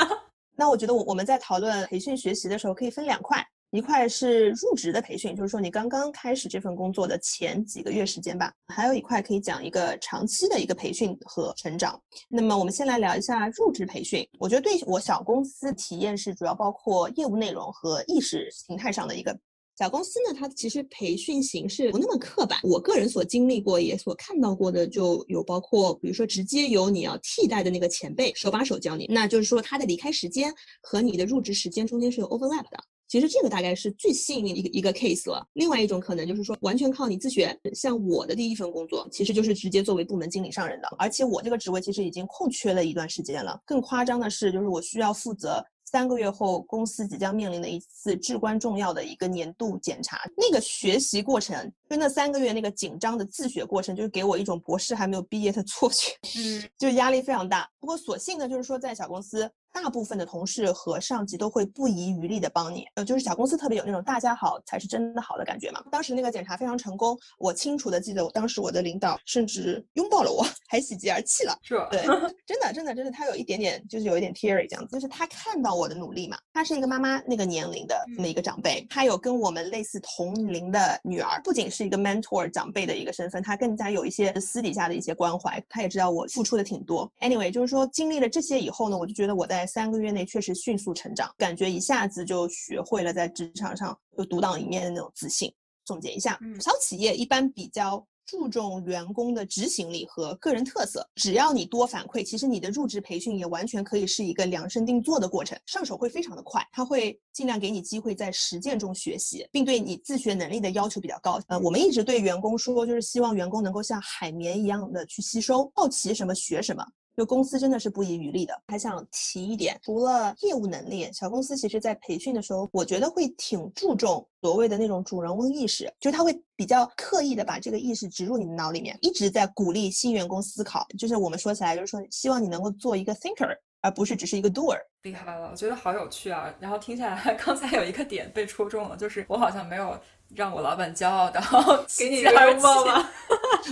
[0.56, 3.44] 那我觉得我我们在讨论培训学习的时候，可以分两块。
[3.70, 8.52] 一块是入职的培训，就是说你刚刚开始这份工作的前几个月时间吧。
[8.68, 12.00] 还有一块可以讲一个长期的一个培训和成长。
[12.28, 14.24] 那么我们先来聊一下入职培训。
[14.38, 19.36] 我觉得对我小公司体验是主要包括业务内容和意识形态上的一个。
[19.76, 22.60] 小公司呢，它其实培训形式不那么刻板。
[22.62, 32.78] 我个人所经历过也所看到过的，就有包括比如说直接由你要替代的那个前辈手把手教你，那就是说他的离开时间和你的入职时间中间是有 overlap 的。
[33.06, 35.46] 其实这个大概是最幸运的一个一个 case 了。
[35.52, 37.56] 另外一种可能就是说，完全靠你自学。
[37.74, 43.60] 像我的第一份工作，其实就是直接作为部门经理上任的，而且我这个职位其实已经空缺了一段时间了。
[43.66, 50.18] 更夸张的是，就是我需要负责三个月后公司即将面临的一次至关重要的一个年度检查。
[50.36, 57.70] 那个学习过程，就那三个月那个紧张的自学过程，就是给我一种博士还没有毕业的 错觉，嗯，就压力非常大。
[57.78, 59.48] 不过所幸呢，就是说在小公司。
[59.74, 65.82] 大部分的同事和上级都会不遗余力的帮你，呃，就是小公司特别有那种大家好才是真的好的感觉嘛。
[65.90, 71.58] 当时那个检查非常成功，我清楚的记得，我当时我的领导甚至拥抱了我，还喜极而泣了。
[71.60, 72.02] 是，对，
[72.46, 76.38] 真的，真的，真的，他有一点点，就是有一点 teary 这样子，就是他看到我的努力嘛。
[76.52, 85.60] 他是一个妈妈那个年龄的这么一个长辈，他有跟我们类似同龄的女儿，不仅是一个 mentor 长辈的一个身份，他更加有一些私底下的一些关怀。
[85.68, 87.10] 他也知道我付出的挺多。
[87.20, 89.63] Anyway，就是说经历了这些以后呢，我就觉得我在。
[89.66, 95.52] 三个月内确实迅速成长，感觉一下子就学会了在职场上就独当一面的那种自信。
[95.84, 101.06] 总结一下，小企业一般比较注重员工的执行力和个人特色。
[101.16, 106.66] 只要你多反馈，其实你的入职培训也完全可以是一个量身定做的过程，上手会非常的快。
[106.72, 111.38] 他会尽量给你机会在实践中学习，并对你自学能力的要求比较高。
[111.48, 116.82] 呃，我们一直对员工说，就是希望员工能够像海绵一样的去吸收，好奇什么学什么。
[117.16, 130.86] 就公司真的是不遗余力的，还想提一点，除了业务能力，小公司其实在培训的时候，我觉得会挺注重所谓的那种主人翁意识，就是他会比较刻意的把这个意识植入你的脑里面，一直在鼓励新员工思考。
[130.98, 134.78] 就是我们说起来，就是说希望你能够做一个 thinker，而不是只是一个 doer。
[135.02, 136.52] 厉害了，我觉得好有趣啊！
[136.58, 140.00] 然后听下来， 刚才有一个点被戳中了，就是我好像没有。
[140.36, 141.40] 让我老板骄傲的，
[141.98, 143.10] 给你一个拥抱吧？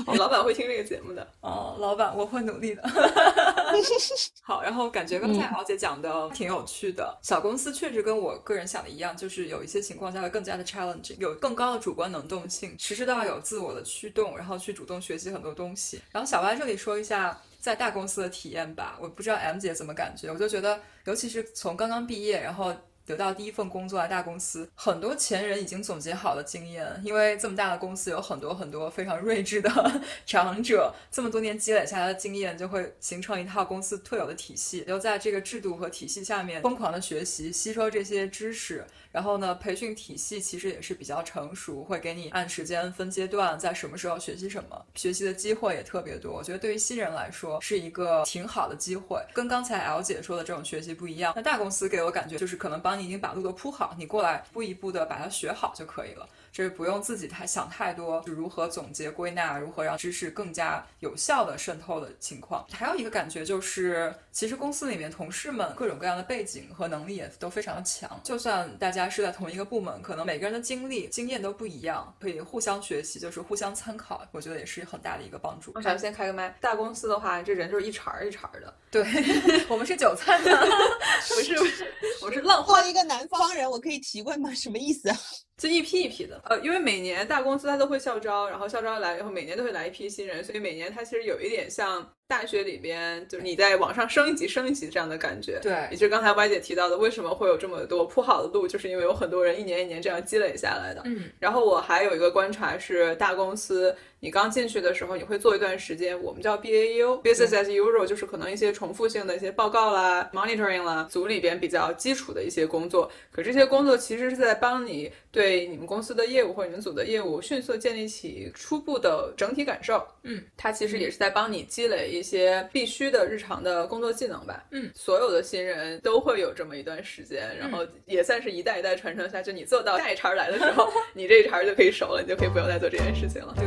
[0.07, 1.27] 我老板会听这个节目的。
[1.41, 2.83] 哦，老板，我会努力的。
[4.43, 7.19] 好，然后感觉刚才敖姐讲的挺有趣的。
[7.23, 16.01] 小公司确实跟我个人想的一样，就是有一些情况下会更加的 challenging，有更高的主观能动性，其实都要有自我的驱动，然后去主动学习很多东西。
[16.11, 22.75] 然后小歪这里说一下在大公司的体验吧，我不知道 M 姐怎么感觉，我就觉得，尤其是从刚刚毕业，然后。
[23.05, 29.71] 得到第一份工作的大公司，很多前人已经总结好了经验，因为这么大的公司有很多很多非常睿智的
[30.25, 38.85] 长者，这么多年积累下来的经验就会形成一套公司特有的体系，就在这个制度和体系下面疯狂的学习吸收这些知识。
[39.13, 46.33] 然后呢，培训体系其实也是比较成熟，会给你按时间分阶段，在什么时候学习什么，学习的机会也特别多。
[46.33, 51.33] 我觉得对于新人来说是一个挺好的机会，跟刚才 L 姐说的这种学习不一样。
[51.37, 56.27] 那大公司给我感觉就是可能帮你已经把路都铺好，你过来一步一步的把它学好就可以了。
[56.51, 62.67] 就是不用自己太想太多，就如何总结归纳，如何让知识更加有效的渗透的情况。
[62.71, 68.21] 还有一个感觉就是，其实公司里面同事们各种各样的背景和能力也都非常的强。
[68.23, 74.27] 就算大家是在同一个部门，可能每个人的经历、经验都不一样，可以互相学习，就是互相参考。
[74.33, 75.73] 我觉得也是很大的一个帮助。
[75.75, 76.49] 我想先开个麦。
[76.61, 78.75] 大公司的话，这人就是一茬儿一茬儿的。
[78.91, 79.03] 对，
[79.69, 80.61] 我们是韭菜吗，
[81.29, 82.85] 不是不是，我是浪花。
[82.87, 84.53] 一个南方人，我可以提问吗？
[84.55, 85.09] 什么意思？
[85.57, 92.09] 就一批一批的，呃，因为每年大公司它都会校招，然后校招来以后，每年都会来一批新人，所以每年它其实有一点像。
[92.29, 95.61] 大学里边，就是你在往上升一级、升一级这样的感觉。
[95.61, 101.03] 对，也就是刚才歪姐提到的，为什么会有这么多铺好的路，就是因为有很多人一年一年这样积累下来的。
[101.05, 101.25] 嗯。
[101.39, 113.11] 然后我还有一个观察是，大公司你刚进去的时候，你会做一段时间，我们叫 BAU（Business as Usual），就是可能一些重复性的一些报告啦、monitoring 啦，组里边比较基础的一些工作。
[113.31, 120.07] 可这些工作其实是在帮你对你们公司的业务或者你们组的业务迅速建立起初步的整体感受。
[120.23, 124.65] 嗯，它其实也是在帮你积累一些必须的日常的工作技能吧。
[124.71, 129.53] 嗯，所有的新人都会有这么一段时间，然后也算是一代一代传承下去。
[129.53, 133.55] 你做到下一茬来的时候， 你这一茬就可以熟了，你就可以不用再做这件事情了。
[133.57, 133.67] 对。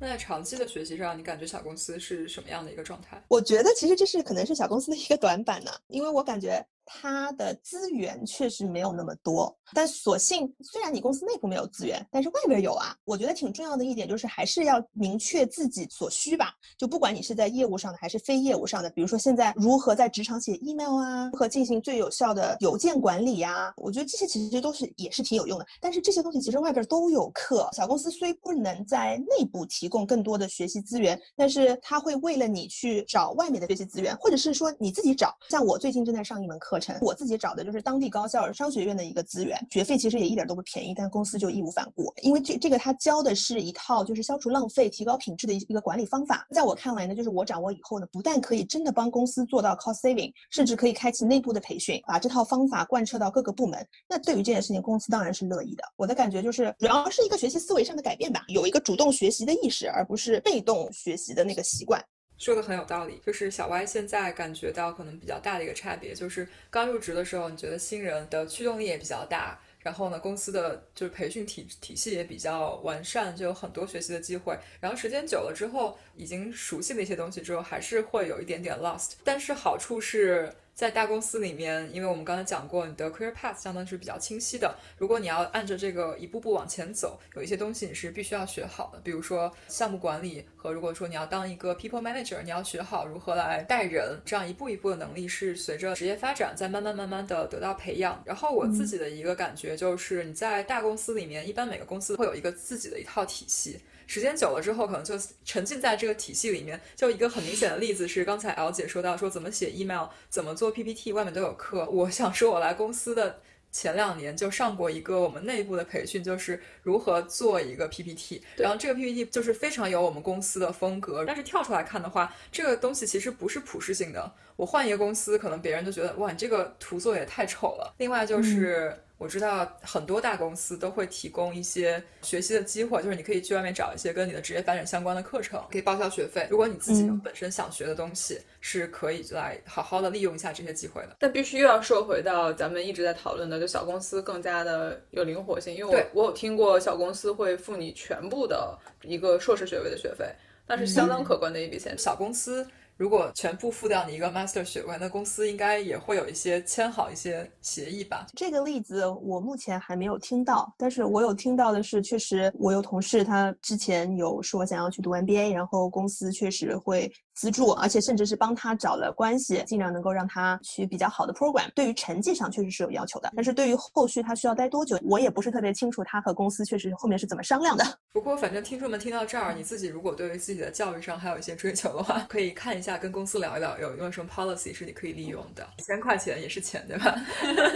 [0.00, 3.22] 那在长期的学习上，你感觉小公司是什么样的一个状态？
[3.28, 6.64] 我觉得其实这是可能是小公司的一个短板呢，因为我感觉。
[6.94, 12.94] 它的资源确实没有那么多，但所幸虽然你公司内部没有资源，但是外边有啊。
[13.04, 16.52] 我觉得挺重要的一点就是还是要明确自己所需吧。
[16.76, 25.66] 就不管你是在业务上的还是非业务上的，比如说现在如何在职场写 email 啊，如何进行最有效的邮件管理呀，我觉得这些其实都是也是挺有用的。
[25.80, 27.68] 但是这些东西其实外边都有课。
[27.72, 35.34] 小公司虽不能在内部提供更多的学习资源，但是他会为了你去找外面的学习资源，或者是说你自己找。
[35.48, 36.78] 像我最近正在上一门课。
[37.00, 46.46] 我自己找的就是当地高校商学院的一个资源，学费其实也一点都不便宜，但公司就义无反顾，因为这这个他教的是一套就是消除浪费、提高品质的一一个管理方法。
[46.50, 53.86] 在我看来呢，就是我掌握以后呢，不但可以真的帮公司做到 cost saving，甚至可以开启内部的培训，把这套方法贯彻到各个部门。
[54.08, 55.84] 那对于这件事情，公司当然是乐意的。
[55.96, 62.02] 我的感觉就是主要是一个学习思维上的改变吧，有一个主动学习的意识，而不是被动学习的那个习惯。
[62.44, 74.58] 说的很有道理，就是小歪现在感觉到可能比较大的一个差别，就是刚入职的时候，你觉得新人的驱动力也比较大，然后呢，公司的就是培训体体系也比较完善，就有很多学习的机会。
[74.80, 79.12] 然后时间久了之后，已经熟悉的一些东西之后，还是会有一点点 lost。
[79.22, 80.52] 但是好处是。
[80.74, 84.74] 在大公司里面，因为我们刚才讲过，你的 career path 相当是比较清晰的。
[84.96, 98.20] 如果你要按着这个一步步往前走，有一些东西你是必须要学好的，比如说项目管理和如果说你要当一个 people manager，你要学好如何来带人，这样一步一步的能力是随着职业发展在慢慢慢慢的得到培养。
[98.24, 103.78] 然后我自己的一个感觉就是，你在大公司里面，一般每个公司会有一个自己的一套体系。
[104.12, 106.78] 时间久了之后，可能就沉浸在这个体系里面。
[106.94, 111.88] 就一个很明显的例子是，刚才 L 姐说到说怎么写 email，怎么做 PPT，外面都有课。
[111.88, 118.42] 我想说，我来公司的前两年就上过一个我们内部的培训，就是如何做一个 PPT。
[118.58, 121.24] 然后这个 PPT 就是非常有我们公司的风格。
[121.24, 124.30] 但是跳出来看的话，这个东西其实不是普适性的。
[124.56, 127.94] 我换一个公司，可能别人都觉得哇，你这个图做也太丑了。
[127.98, 128.96] 另外就是。
[129.18, 136.44] 我知道很多大公司都会提供一些学习的机会，就是你可以去外面找一些跟你的职业发展相关的课程，可以报销学费。
[136.50, 141.14] 如果你自己有本身想学的东西，是可以来好好的利用一下这些机会的。
[141.20, 145.72] 但必须又要说回到咱们一直在讨论的，就小公司更加的有灵活性。
[145.72, 150.34] 因为我我有听过小公司会付你全部的一个硕士学位的学费，
[150.66, 151.96] 那是相当可观的一笔钱。
[151.96, 152.66] 小公司。
[153.02, 158.24] 如果全部付掉你一个 master 学位，那公司应该也会有一些签好一些协议吧？
[158.36, 167.12] 这个例子我目前还没有听到，但是我有听到的是，确实我有同事他之前有说想要去读 MBA，然后公司确实会。
[167.34, 171.70] 资助，而且甚至是帮他找了关系，尽量能够让他去比较好的 program。
[171.74, 176.02] 对于成绩上确实是有要求的，但是对于后续他需要待多久，我也不是特别清楚。
[176.04, 177.84] 他和公司确实后面是怎么商量的。
[178.12, 185.66] 不过反正听众们听到这儿，你自己如果对于自己的教育上还有一些追求的话，可以看一下，跟公司聊一聊，有没有什么 policy 是你可以利用的。
[185.78, 187.14] 几千块钱也是钱，对吧？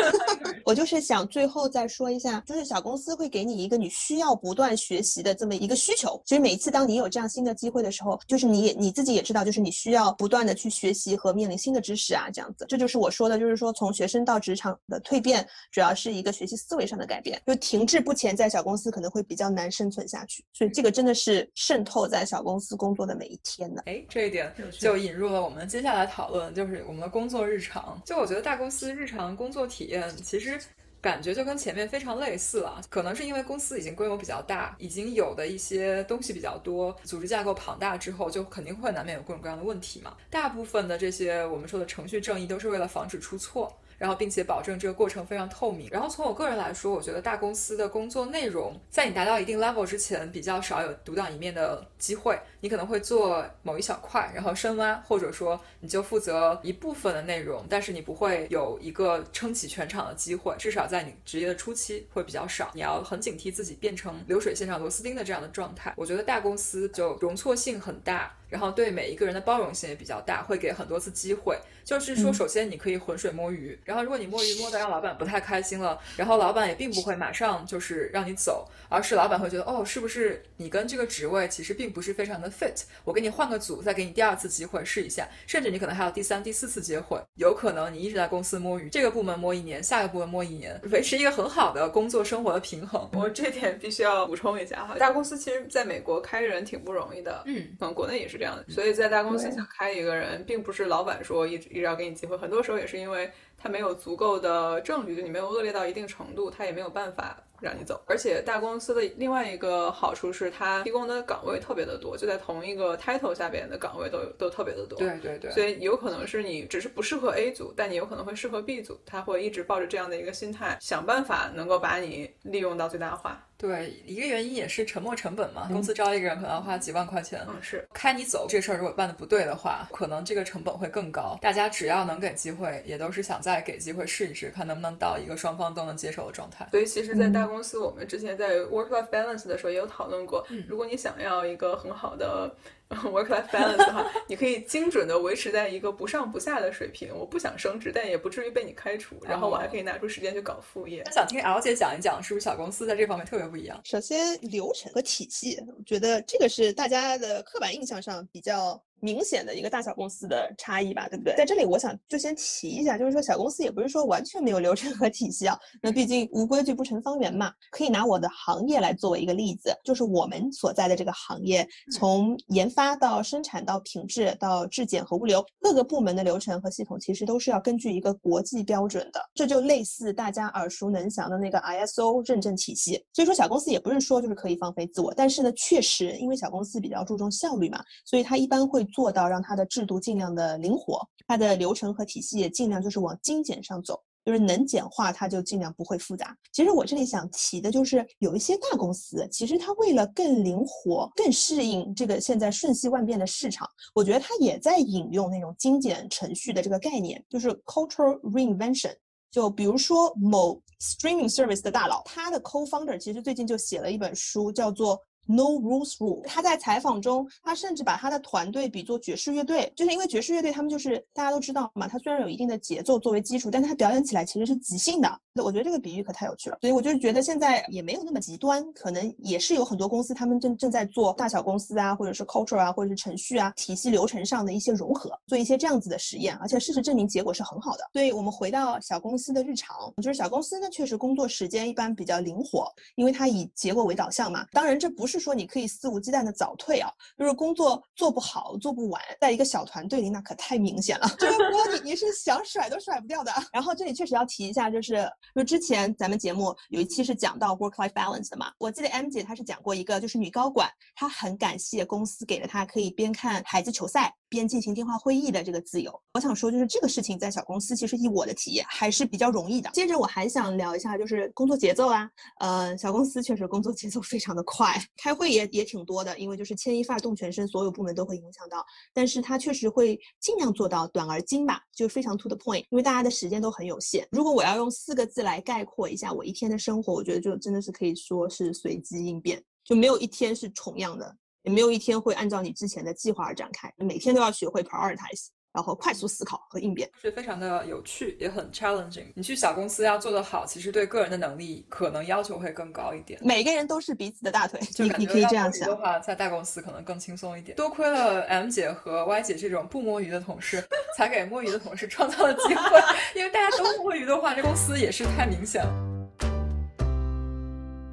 [0.65, 6.21] 我就是想最后再说一下，就是小公司会给你一个你需要不断学习的这么一个需求。
[6.27, 12.67] 所以每一次当你有这样新的机会的时候，就是你你自己也知道，就是你需要不断的去学习和面临新的知识啊，这样子。
[12.69, 17.41] 这就是我说的，就是说从学生到职场的蜕变，主要是一个学习思维上的改变。
[17.47, 20.45] 就停滞不前，在小公司可能会比较难生存下去。
[20.53, 23.83] 所以这个真的是渗透在小公司工作的每一天的。
[23.87, 28.03] 哎，这一点就引入了我们接下来讨论，就是我们的工作日常。
[28.05, 30.61] 就我觉得大公司日常工作体验其实。
[31.07, 40.17] 感觉就跟前面非常类似了，可能是因为公司已经规模比较大，已经有的一些东西比较多，组织架构庞大之后，就肯定会难免有各种各样的问题嘛。
[40.29, 43.73] 大部分的这些我们说的程序正义，都是为了防止出错。
[43.99, 45.89] 然后，并且保证这个过程非常透明。
[45.91, 52.39] 然后，从我个人来说，我觉得大公司的工作内容，在你达到一定 level 之前，比较少有独当一面的机会。
[52.61, 60.55] 你可能会做某一小块，然后深挖，或者说你就负责一部分的内容，但是你不会有一个撑起全场的机会。
[60.59, 62.71] 至少在你职业的初期会比较少。
[62.75, 65.95] 你要很警惕自己变成流水线上螺丝钉的这样的状态。
[65.97, 68.35] 我觉得大公司就容错性很大。
[68.49, 71.59] 然后对每一个人的包容性也比较大，会给很多次机会。
[71.85, 87.21] 就是说，首先你可以浑水摸鱼，然后如果你摸鱼摸的让老板不太开心了，然后老板也并不会马上就是让你走，而是老板会觉得，哦，是不是你跟这个职位其实并不是非常的 fit，我给你换个组，再给你第二次机会试一下，甚至你可能还有第三、第四次机会。
[87.37, 93.09] 有可能你一直在公司摸鱼，这个部门摸一年，下个部门摸一年，维持一个很好的工作生活的平衡。
[93.13, 107.37] 我这点必须要补充一下哈，大公司其实在美国开人挺不容易的，嗯，可能国内也是这样的，所以在大公司想开一个人，并不是老板说一直一直要给你机会，很多时候也是因为他没有足够的证据，就你没有恶劣到一定程度，他也没有办法。
[107.59, 114.99] 让你走，而且大公司的另外一个好处是，它提供的岗位特别的多，就在同一个 title 下边的岗位都都特别的多。
[114.99, 123.43] 对对对，所以有可能是你只是不适合 A 组，但你有可能会适合 B 组，他会一直抱着这样的一个心态，想办法能够把你利用到最大化。
[123.59, 131.39] 对，一个原因也是沉没成本嘛，公司招一个人可能要花几万块钱，嗯，是开你走这事儿如果办的不对的话，可能这个成本会更高。
[131.41, 136.69] 大家只要能给机会，也都是想再给机会试一试，看能不能到一个双方都能接受的状态。
[136.71, 142.55] 所以其实，在大公司，我们之前在 work-life balance 的时候也有讨论过，如果你想要一个很好的。
[143.05, 147.13] work-life balance 的话，你可以精准的维持在一个不上不下的水平。
[147.15, 149.17] 我不想升职，但也不至于被你开除。
[149.23, 151.05] 然后我还可以拿出时间去搞副业。
[151.13, 153.81] 想听 L 姐讲一讲，是不是小公司在这方面特别不一样？
[153.85, 158.81] 首先，流程和体系，我觉得这个是大家的刻板印象上比较。
[159.07, 161.33] 明显的一个大小公司的差异吧，对不对？
[161.37, 165.57] 在这里，我想就先提一下，就是说小公司也不是说完全没有流程和体系啊。
[165.81, 167.53] 那毕竟无规矩不成方圆嘛。
[167.71, 179.21] 可以拿我的行业来作为一个例子，就是我们所在的这个行业，从研发到生产到品质到质检和物流，各个部门的流程和系统其实都是要根据一个国际标准的。
[179.37, 183.01] 这就类似大家耳熟能详的那个 ISO 认证体系。
[183.13, 188.85] 所以说小公司也不是说就是可以放飞自我，但是呢，确实因为小公司比较注重效率嘛，所以它一般会。
[188.97, 196.35] 做到让它的制度尽量的灵活，它的流程和体系也尽量就是往精简上走，就是能简化它就尽量不会复杂。
[196.51, 208.95] 其实我这里想提的就是有一些大公司，其实它为了更灵活、更适应这个现在瞬息万变的市场，我觉得它也在引用那种精简程序的这个概念，就是 cultural reinvention。
[209.31, 214.99] 就比如说某 streaming service 的大佬，他的 co-founder 其实最近就写了一本书，叫做。
[215.27, 216.23] No rules rule。
[216.25, 225.21] 他在采访中，他甚至把他的团队比作爵士乐队，就是因为爵士乐队他们就是大家都知道嘛，他虽然有一定的节奏作为基础，但他表演起来其实是即兴的。
[225.45, 237.81] 我觉得这个比喻可太有趣了，所以我就是觉得现在也没有那么极端，可能也是有很多公司他们正正在做大小公司啊，或者是 culture 啊，或者是程序啊，体系流程上的一些融合，做一些这样子的实验，而且事实证明结果是很好的。
[237.93, 244.47] 所以我们回到小公司的日常，就是小公司呢确实工作时间一般比较灵活，因为它以结果为导向嘛。
[244.53, 245.16] 当然这不是。
[245.19, 253.33] 是说你可以肆无忌惮的早退啊，就是工作做不好、做不完，在一个小团队里那可太明显了，就是你你是想甩都甩不掉的。
[253.53, 265.93] 然后这里确实要提一下，就是就之前咱们节目有一期是讲到 work-life balance 的嘛，我记得 M 姐她是讲过一个，就是女高管她很感谢公司给了她可以边看孩子球赛边进行电话会议的这个自由。
[266.15, 269.71] 我想说，就是这个事情在小公司，其实以我的体验还是比较容易的。
[269.73, 272.11] 接着我还想聊一下，就是工作节奏啊，
[272.41, 278.65] 呃，小公司确实工作节奏非常的快，开会也也挺多的，因为就是牵一发动全身，所有部门都会影响到。
[278.93, 284.07] 但是它确实会尽量做到短而精吧，就非常 to the point，因为大家的时间都很有限。
[284.11, 291.17] 如果我要用四个字来概括一下我一天的生活，我觉得就真的是可以说是随机应变，就没有一天是重样的。
[291.47, 299.13] 也没有一天会按照你之前的计划而展开，每天都要学会 prioritize，然后快速思考和应变，是非常的有趣，也很 challenging。
[299.15, 303.21] 你去小公司要做得好，其实对个人的能力可能要求会更高一点。
[303.23, 307.57] 每个人都是彼此的大腿，就你可以这样想的话，在大公司可能更轻松一点。
[307.57, 310.61] 多亏了 M 姐和 Y 姐这种不摸鱼的同事，
[310.97, 312.83] 才给摸鱼的同事创造了机会。
[313.15, 315.96] 因为大家都摸鱼的话，这公司也是太明显了。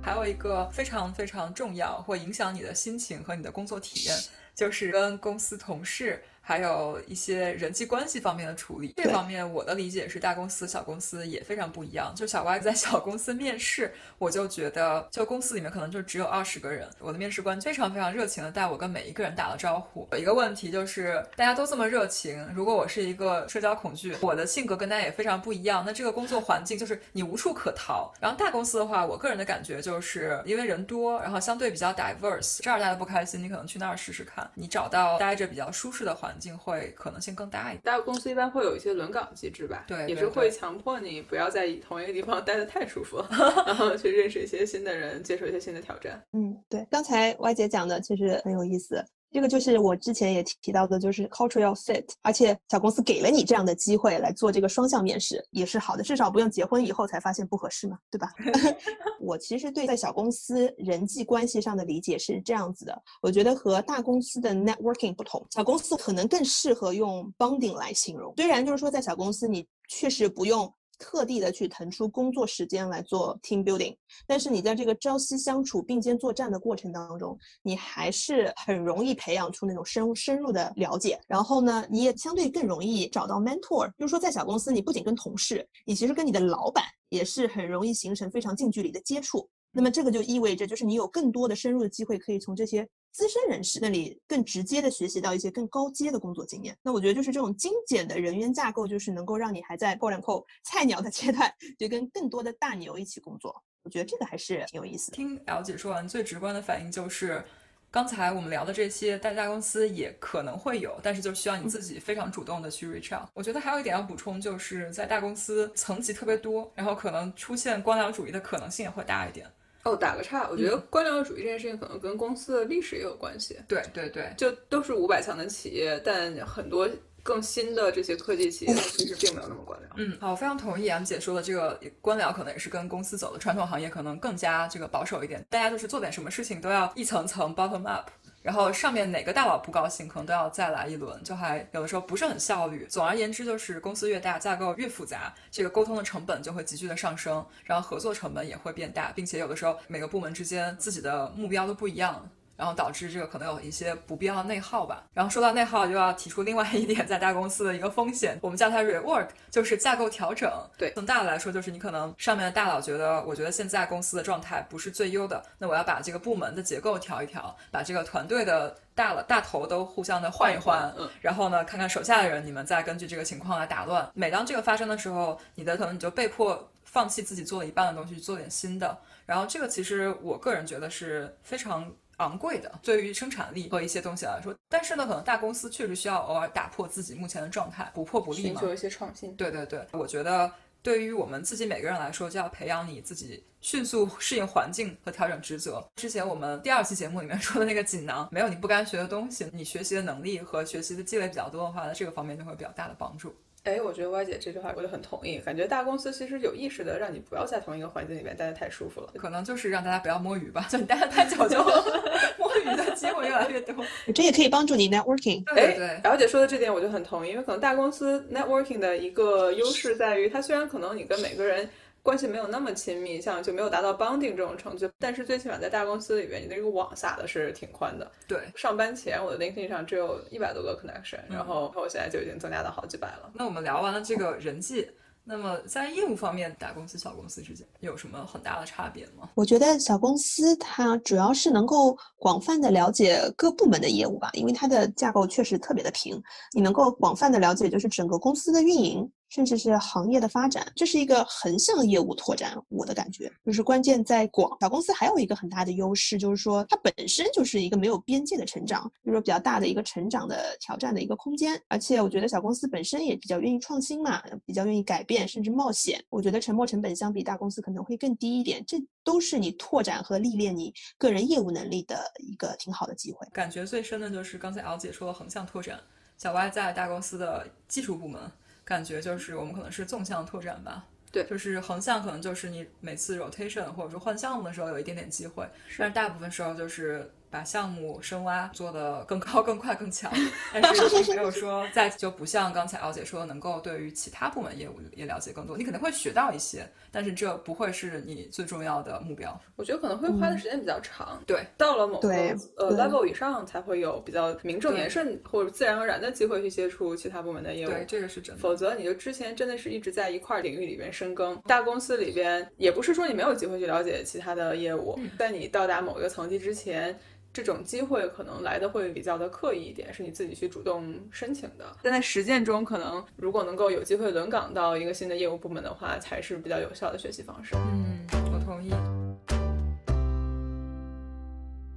[0.04, 4.16] 还有一个非常非常重要，会影响你的心情和你的工作体验，
[4.54, 6.22] 就是跟公司同事。
[6.46, 12.14] 还有一些人际关系方面的处理，这方面我的理解是大公司、小公司也非常不一样。
[12.14, 20.06] 就小歪在 小公司面试，我就觉得，就公司里面可能就只有二十个人，我的面试官非常非常热情的带我跟每一个人打了招呼。
[20.12, 28.14] 有一个问题就是，大家都这么热情，如果我是一个社交恐惧，我的性格跟大家也非常不一样，那这个工作环境就是你无处可逃。
[28.20, 36.33] 然后大公司的话，我个人的感觉就是因为人多，然后相对比较 diverse，这儿待的不开心，你可能去那儿试试看，你找到待着比较舒适的环。
[36.34, 37.82] 环境会可能性更大一点。
[37.84, 39.86] 大公司一般会有一些轮岗机制吧？
[39.88, 43.24] 对，也是会强迫你不要在同一个地方待得太舒服，
[43.68, 46.20] 然后去认识一些新的人，接受一些新的挑战。
[46.34, 49.06] 嗯，对，刚才歪姐讲的其实很有意思。
[49.34, 58.30] 这个就是我之前也提到的，就是 cultural fit，而且小公司给了你这样的机会来做这个双向面试，也是好的，至少不用结婚以后才发现不合适嘛，对吧？
[59.20, 68.32] 我其实对在小公司人际关系上的理解是这样子的，我觉得和大公司的 networking 不同，小公司可能更适合用 bonding 来形容。
[68.38, 70.72] 虽然就是说在小公司你确实不用。
[71.00, 81.20] 特地的去腾出工作时间来做 team building，但是你在这个朝夕相处、并肩作战的过程当中，你还是很容易培养出那种深深入的了解。
[81.28, 83.92] 然后呢，你也相对更容易找到 mentor。
[83.98, 89.50] 就是说，在小公司，你不仅跟同事，你其实跟你的老板也是很容易形成非常近距离的接触。
[89.72, 96.76] 那么这个就意味着，就是你有更多的深入的机会，可以从这些资深人士那里更直接的学习到一些更高阶的工作经验。
[96.82, 103.64] 那我觉得，就是这种精简的人员架构，就是能够让你还在 “quote unquote” 菜鸟的阶段，就跟更多的大牛一起工作。
[103.84, 105.12] 我觉得这个还是挺有意思。
[105.12, 107.44] 听 L 姐说完，最直观的反应就是，
[107.92, 113.30] 刚才我们聊的这些，大家公司也可能会有，但是就需要你自己非常主动的去 reach out。
[113.36, 119.46] 我觉得还有一点要补充，就是在大公司层级特别多，然后可能出现官僚主义的可能性也会大一点。
[119.84, 123.58] 哦，打个岔，我觉得官僚主义这件事情可能跟公司的历史也有关系。
[123.68, 126.90] 对对对，就都是五百强的企业，但很多
[127.22, 129.84] 更新的这些科技企业其实并没有那么官僚。
[129.98, 138.10] 嗯，好，我非常同意 M 姐说的这个官僚可能也是跟公司走的，传统行业可能更加这个保守一点，大家就是做点什么事情都要一层层 bottom up。
[138.44, 142.86] 然后上面哪个大佬不高兴，可能都要再来一轮，就还有的时候不是很效率。
[142.88, 152.30] 总而言之，就是公司越大，架构越复杂，这个沟通的成本就会急剧的上升，然后合作成本也会变大，并且有的时候每个部门之间自己的目标都不一样。
[152.56, 155.04] 然后导致这个可能有一些不必要的内耗吧。
[155.14, 160.52] 然后说到内耗，就要提出另外一点，在大公司的一个风险，我们叫它 rework，就是架构调整。
[160.78, 174.10] 对，从大的来说，就是你可能上面的大佬觉得，我觉得现在公司的状态不是最优的，那我要把这个部门的结构调一调，把这个团队的大了大头都互相的换一换，嗯，然后呢，看看手下的人，你们再根据这个情况来打乱。
[174.14, 178.98] 每当这个发生的时候，你的可能你就被迫放弃自己做了一半的东西，去做点新的。
[179.26, 181.92] 然后这个其实我个人觉得是非常。
[182.18, 189.36] 昂贵的，对于生产力和一些东西来说，但是呢，可能大公司确实需要偶尔打破自己目前的状态，不破不立嘛，寻求一些创新。
[189.36, 190.52] 对对对，我觉得
[190.82, 195.84] 对于我们自己每个人来说，就要培养你自己迅速适应环境和调整职责。
[195.96, 203.34] 之前我们第二期节目里面说的那个锦囊，没有你不该学的东西，你学习的能力和学习的积累比较多的话，那这个方面就会比较大的帮助。
[203.64, 211.58] 哎，我觉得歪姐这句话我就很同意，感觉大公司其实有意识的让你不要在同一个环境里面待得太舒服了，可能就是让大家不要摸鱼吧，就你待得太久就
[212.38, 213.74] 摸鱼的机会越来越多。
[214.14, 215.46] 这也可以帮助你 networking。
[215.56, 221.70] 对对姚姐说的这点我就很同意，因为可能大公司 networking 的一个优势在于，它虽然可能你跟每个人。
[222.04, 228.12] 关系没有那么亲密，像就没有达到 bonding 这种程度，但是最起码在大公司里边，你的这个网撒的是挺宽的。
[228.28, 233.32] 对，上班前我的 LinkedIn 上只有一百多个 connection，然后我现在就已经增加到好几百了。
[233.34, 234.86] 那我们聊完了这个人际，
[235.24, 239.30] 那么在业务方面，大公司、小公司之间有什么很大的差别吗？
[239.34, 249.10] 我觉得小公司它主要是能够广泛的了解各部门的业务吧，因为它的架构确实特别的平，你能够广泛的了解就是整个公司的运营。
[249.34, 252.56] 甚至是行业的发展，这是一个横向业务拓展。
[252.70, 254.56] 我的感觉就是关键在广。
[254.62, 261.60] 小公司还有一个很大的优势，就是说它本身就是一个没有边界的成长，就是说比较大的一个成长的挑战的一个空间。
[261.68, 266.00] 而且我觉得小公司本身也比较愿意创新嘛，比较愿意改变，甚至冒险。
[266.12, 268.64] 我觉得沉没成本相比大公司可能会更低一点。
[268.68, 273.28] 这都是你拓展和历练你个人业务能力的一个挺好的机会。
[273.34, 275.80] 感觉最深的就是刚才敖姐说的横向拓展。
[276.20, 278.22] 小歪在大公司的技术部门。
[278.66, 285.48] 感觉就是我们可能是纵向拓展吧，对，就是横向可能就是你每次 rotation 或者说换项目的时候有一点点机会，
[285.78, 287.12] 但是大部分时候就是。
[287.34, 290.12] 把项目深挖做得更高、更快、更强，
[290.62, 290.84] 但是
[291.16, 295.58] 没有说在就不像刚才敖姐说的，能够对于其他部门业务也了解更多。
[295.58, 299.36] 你可能会学到一些，但是这不会是你最重要的目标。
[299.56, 301.20] 我觉得可能会花的时间比较长。
[301.26, 302.10] 对，到了某个
[302.56, 307.72] 呃 level 以上，才会有比较名正言顺或者自然而然的机会去接触其他部门的业务。
[307.72, 308.40] 对，这个是真的。
[308.40, 311.42] 否则你就之前真的是一直在一块领域里边深耕。
[311.48, 316.96] 大公司里边也不是说你没有机会去了解其他的业务，在你到达某一个层级之前。
[317.34, 321.66] 这种机会可能来的会比较的刻意一点，是你自己去主动申请的。
[321.82, 327.56] 但在实践中，可能如果能够有机会轮岗到一个新的业务部门的话，才是比较有效的学习方式。
[327.56, 328.70] 嗯，我同意。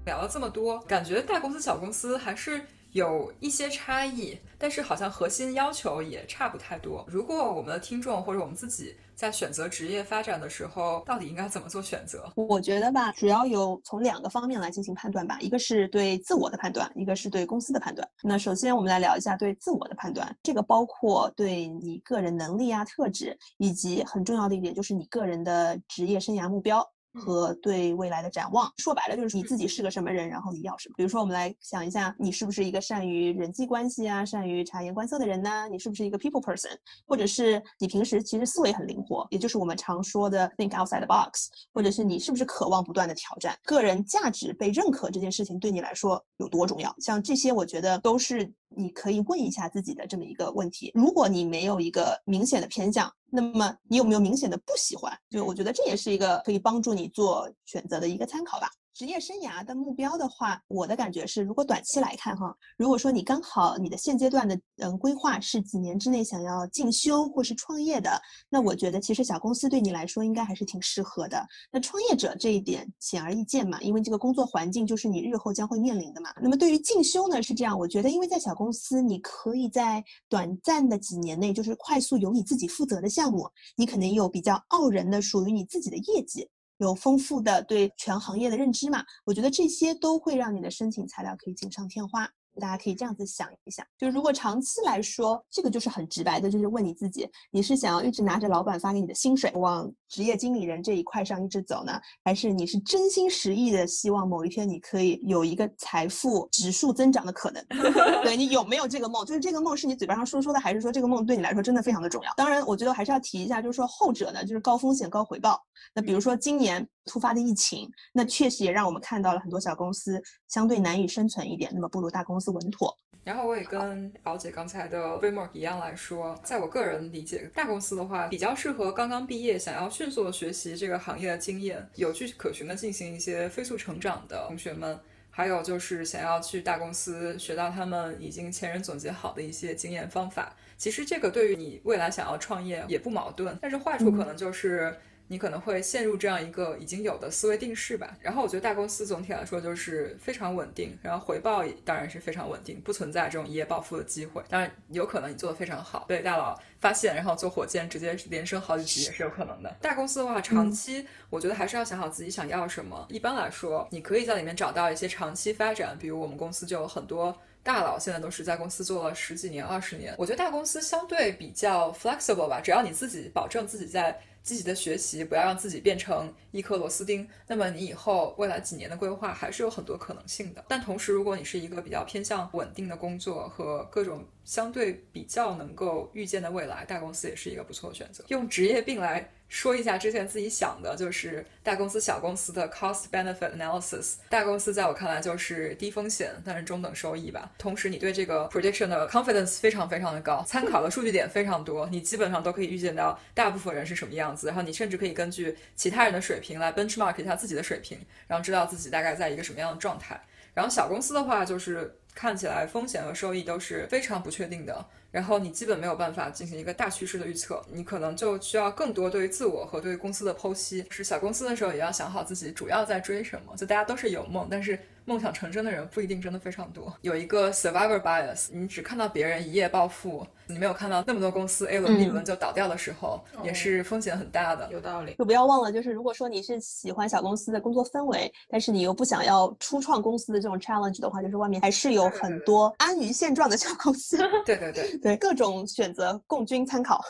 [0.05, 2.61] 聊了这么多，感觉大公司、小公司还是。
[2.97, 7.05] 有一些差异，但是好像核心要求也差不太多。
[7.07, 12.32] 如果我们的听众或者我们自己在选择职业发展的时候，到底应该怎么做选择？
[12.34, 18.09] 我觉得吧，主要有从两个方面来进行判断吧，一个是对自我的判断，一个是对公司的判断。
[18.22, 26.82] 那首先我们来聊一下对自我的判断，这个包括对你个人能力啊、特质，以及很重要的一点就是你个人的职业生涯目标。
[27.17, 30.95] 和对未来的展望，说白了就是你自己是个什么人，然后你要什么。
[30.97, 35.69] 比如说，我们来想一下，你是不是一个善于人际关系啊、善于察言观色的人呢？
[35.71, 36.77] 你是不是一个 people person？
[37.07, 41.49] 或者是你平时其实思维很灵活，也就是我们常说的 think outside the box？
[41.73, 43.57] 或者是你是不是渴望不断的挑战？
[43.64, 46.95] 个人价值被认可这件事情对你来说有多重要？
[47.01, 48.53] 像这些，我觉得都是。
[48.69, 55.17] 你可以问一下自己的这么一个问题：如果你没有一个明显的偏向，那么你有没有明显的不喜欢？
[55.31, 58.69] 就我觉得这也是一个可以帮助你做选择的一个参考吧。
[58.97, 68.18] 职业生涯的目标的话，我的感觉是，如果短期来看哈，如果说你刚好你的现阶段的嗯规划是几年之内想要进修或是创业的，
[68.49, 71.47] 那我觉得其实小公司对你来说应该还是挺适合的。
[71.70, 76.32] 那创业者这一点显而易见嘛，因为这个工作环境就是你日后将会面临的嘛。
[76.40, 86.49] 那么对于进修呢，是这样，我觉得因为在小公司，你可以在短暂的几年内就是快速有你自己负责的项目，你可能有比较傲人的属于你自己的业绩。
[86.79, 89.05] 有丰富的对全行业的认知嘛？
[89.24, 92.31] 我觉得这些都会让你的申请材料可以锦上添花。
[92.61, 107.65] 大家可以这样子想一想，就如果长期来说，这个就是很直白的，就是问你自己，你是想要一直拿着老板发给你的薪水往职业经理人这一块上一直走呢，还是你是真心实意的希望某一天你可以有一个财富指数增长的可能？
[108.25, 109.25] 对你有没有这个梦？
[109.25, 112.33] 就是这个梦是你嘴巴上说说的，还是说这个梦对你来说真的非常的重要？
[112.37, 115.61] 当然，我觉得还是要提一下，就是说后者呢，就是高风险高回报。
[115.95, 122.97] 那比如说今年突发的疫情，那确实也让我们看到了很多小公司相对难以生存一点，那么不如大公司稳妥。
[123.24, 134.97] 然后我也跟敖姐刚才的 framework 一样来说，在我个人理解，大公司的话比较适合刚刚毕业想要迅速的学习这个行业的经验，有据可循的进行一些飞速成长的同学们，
[135.28, 140.55] 还有就是想要去大公司学到他们已经前人总结好的一些经验方法。
[140.76, 144.97] 其实这个对于你未来想要创业也不矛盾，但是坏处可能就是。
[145.29, 148.16] 你可能会陷入这样一个已经有的思维定式吧。
[148.20, 154.43] 然后我觉得大公司总体来说就是非常稳定，然后回报当然是非常稳定，不存在这种一夜暴富的机会。
[154.49, 159.77] 当然有可能你做的非常好，被大佬发现，然后坐火箭直接连升好几级也是有可能的。
[159.81, 163.07] 大公司的话，长期我觉得还是要想好自己想要什么。
[163.11, 170.14] 一般来说，你可以在里面找到一些长期发展，比如我们公司就有很多大佬现在都是在公司做了十几年、二十年。
[170.18, 174.16] 我觉得大公司相对比较 flexible 吧，只要你自己保证自己在。
[174.47, 177.28] 积极的学习，不要让自己变成一颗螺丝钉。
[177.49, 180.64] 那么你以后未来几年的规划还是有很多可能性的。
[180.68, 188.24] 但同时，如果你是一个比较偏向稳定的工作和各种相对比较能够预见的未来，大公司也是一个不错的选择。
[188.28, 194.14] 用职业病来说一下之前自己想的，就是大公司、小公司的 cost benefit analysis。
[194.28, 197.51] 大公司在我看来就是低风险，但是中等收益吧。
[197.57, 204.49] 同时，你对这个 prediction 的 confidence 非常非常的高，参考的数据点非常多，你基本上都可以预见到大部分人是什么样子。
[204.49, 210.20] 然后你甚至可以根据其他人的水平来 benchmark 一下自己的水平，然后知道自己大概在一个什么样的状态。
[210.55, 214.85] 然后小公司的话，就是看起来风险和收益都是非常不确定的。
[215.12, 220.85] 然后你基本没有办法进行一个大趋势的预测，你可能就需要更多对于自我和对于公司的剖析。
[220.91, 223.55] 是小公司的时候，也要想好自己主要在追什么。
[223.57, 224.79] 就大家都是有梦，但是。
[225.07, 234.69] 梦想成真的人不一定真的非常多，有一个 survivor bias，你只看到别人一夜暴富，你没有看到那么多公司 A 轮 B 轮就倒掉的时候，也是风险很大的。
[234.73, 235.15] 有道理。
[235.15, 244.19] 就不要忘了，就是如果说你是喜欢小公司的工作氛围，但是你又不想要初创公司的这种 challenge 的话，就是外面还是有很多安于现状的小公司。
[244.45, 247.01] 对对对对，各种选择供君参考。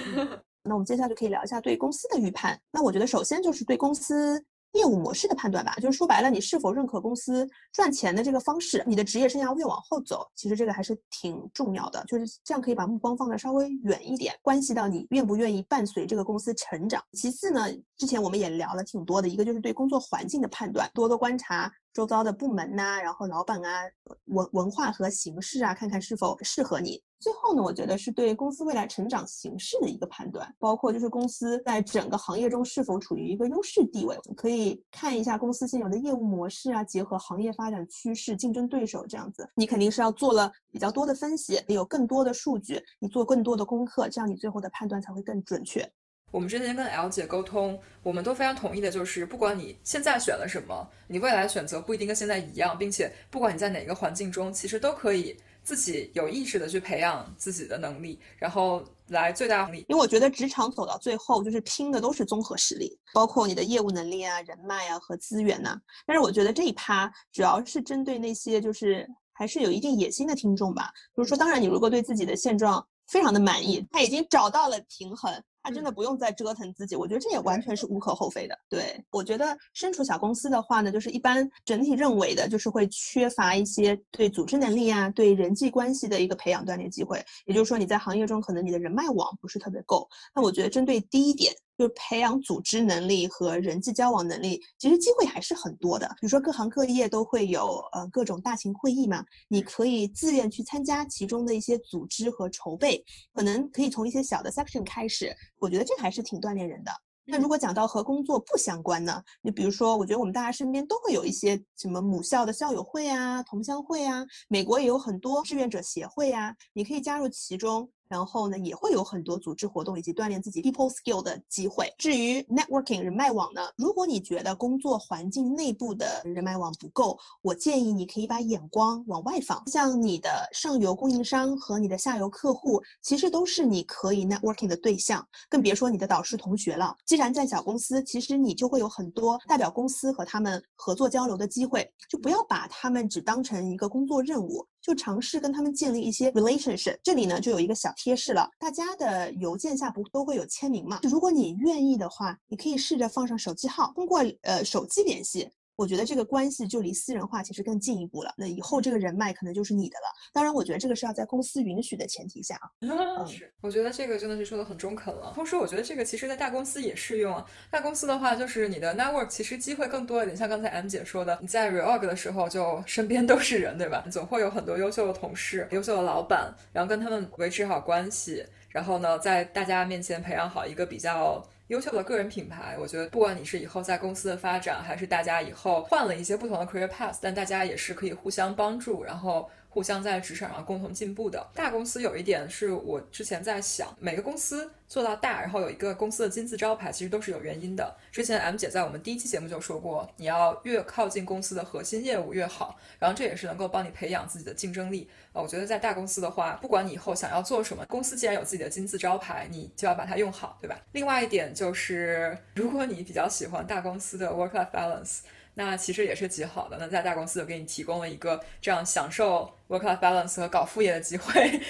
[0.66, 2.58] 那我们接下来就可以聊一下对公司的预判。
[2.72, 4.42] 那我觉得首先就是对公司。
[4.74, 12.04] 业务模式的判断吧，就是说白了，你是否认可公司赚钱的这个方式，你的职业生涯越往后走，其实这个还是挺重要的。
[12.06, 17.02] 就是这样可以把目光放得稍微远一点，关系到你愿不愿意伴随这个公司成长。
[17.12, 17.66] 其次呢，
[17.96, 21.72] 之前我们也聊了挺多的，一个就是对工作环境的判断，多多观察。
[21.94, 23.84] 周遭的部门呐，然后老板啊，
[24.24, 27.00] 文文化和形式啊，看看是否适合你。
[27.20, 34.18] 最后呢，我觉得是对公司未来成长形势的一个判断，包括就是公司在整个行业中是否处于一个优势地位。
[34.36, 45.88] 可以看一下公司现有的业务模式啊，结合行业发展趋势、竞争对手这样子，你肯定是要做了比较多的分析，有更多的数据，你做更多的功课，这样你最后的判断才会更准确。
[46.34, 59.72] 我们之前跟 L 姐沟通，我们都非常同意的，就是不管你现在选了什么，你未来选择不一定跟现在一样，并且不管你在哪个环境中，其实都可以自己有意识的去培养自己的能力，然后来最大化。
[59.72, 65.80] 因为我觉得职场走到最后，就是拼的都是综合实力，包括你的业务能力啊、人脉啊和资源呐。
[66.04, 70.90] 但是我觉得这一趴主要是针对那些就是还是有一定野心的听众吧。
[71.16, 75.32] 就是说，当然你如果对自己的现状非常的满意，他已经找到了平衡。
[75.64, 78.56] 他真的不用再折腾自己，我觉得这也完全是无可厚非的。
[78.68, 87.24] 对我觉得身处小公司的话呢，就是一般整体认为的，就是会缺乏一些对组织能力啊、对人际关系的一个培养锻炼机会。
[87.46, 90.06] 也就是说，你在行业中可能你的人脉网不是特别够。
[90.34, 91.50] 那我觉得针对第一点。
[91.76, 96.06] 就是培养组织能力和人际交往能力，其实机会还是很多的。
[96.20, 105.34] 比如说各行各业都会有呃各种大型会议嘛，你可以自愿去参加其中的一些组织和筹备，可能可以从一些小的 section 开始。
[105.58, 106.92] 我觉得这还是挺锻炼人的。
[107.26, 109.22] 那如果讲到和工作不相关呢？
[109.40, 117.90] 你比如说，我觉得我们大家身边都会有一些什么母校的校友会啊、同乡会啊，美国也有很多志愿者协会啊，你可以加入其中。
[118.08, 121.92] 然后呢，也会有很多组织活动以及锻炼自己 people skill 的机会。
[121.98, 136.94] 至于 networking 人脉网呢，如果你觉得工作环境内部的人脉网不够，我建议你可以把眼光往外放，像你的上游供应商和你的下游客户，其实都是你可以 networking 的对象，更别说你的导师同学了。
[137.06, 144.66] 既然在小公司，其实你就会有很多代表公司和他们合作交流的机会，就不要把他们只当成一个工作任务。
[144.84, 151.00] 就尝试跟他们建立一些 relationship，这里呢就有一个小贴士了，大家的邮件下不都会有签名嘛？
[151.04, 155.48] 如果你愿意的话，你可以试着放上手机号，通过呃手机联系。
[155.76, 158.32] 我觉得这个关系就离私人化其实更进一步了。
[158.36, 160.06] 那以后这个人脉可能就是你的了。
[160.32, 162.70] 当然，我觉得这个是要在公司允许的前提下啊。
[162.80, 163.52] 嗯，是。
[163.60, 165.32] 我觉得这个真的是说的很中肯了。
[165.34, 167.44] 同时，我觉得这个其实在大公司也适用啊。
[167.70, 170.36] 大公司的话，就是你的 network 其实机会更多一点。
[170.36, 174.04] 像刚才 M 姐说的，你在 reorg 的时候就身边都是人，对吧？
[174.10, 181.44] 总会有很多优秀的同事、优秀的老板，然后跟他们维持好关系，然后呢，在大家面前培养好一个比较。
[181.68, 189.48] 优秀的个人品牌，我觉得不管你是以后在公司的发展，还是大家以后换了一些不同的 career path，但大家也是可以互相帮助，然后。
[189.74, 197.92] 互相在职场上共同进步的大公司有一点是我之前在想，每个公司做到大，然后有一个公司的金字招牌，其实都是有原因的。
[198.12, 205.10] 之前 M 姐在我们第一期节目就说过，你要越靠近公司的核心业务越好，然后这也是能够帮你培养自己的竞争力。
[205.32, 210.78] 呃，我觉得在大公司的话，不管你以后想要做什么，公司既然有自己的金字招牌，你就要把它用好，对吧？
[210.92, 215.22] 另外一点就是，如果你比较喜欢大公司的 work-life balance。
[215.54, 216.76] 那其实也是极好的。
[216.78, 221.60] 那在大公司就给你提供了一个这样享受 work-life balance 和搞副业的机会。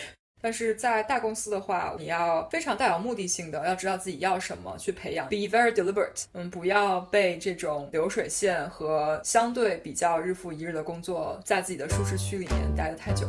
[0.41, 6.24] 但是在大公司的话，你要非常带有目的性的，要知道自己要什么去培养，be very deliberate。
[6.32, 13.26] 嗯，不要被这种流水线和相对比较日复一日的工作，在自己的舒适区里面待得太久。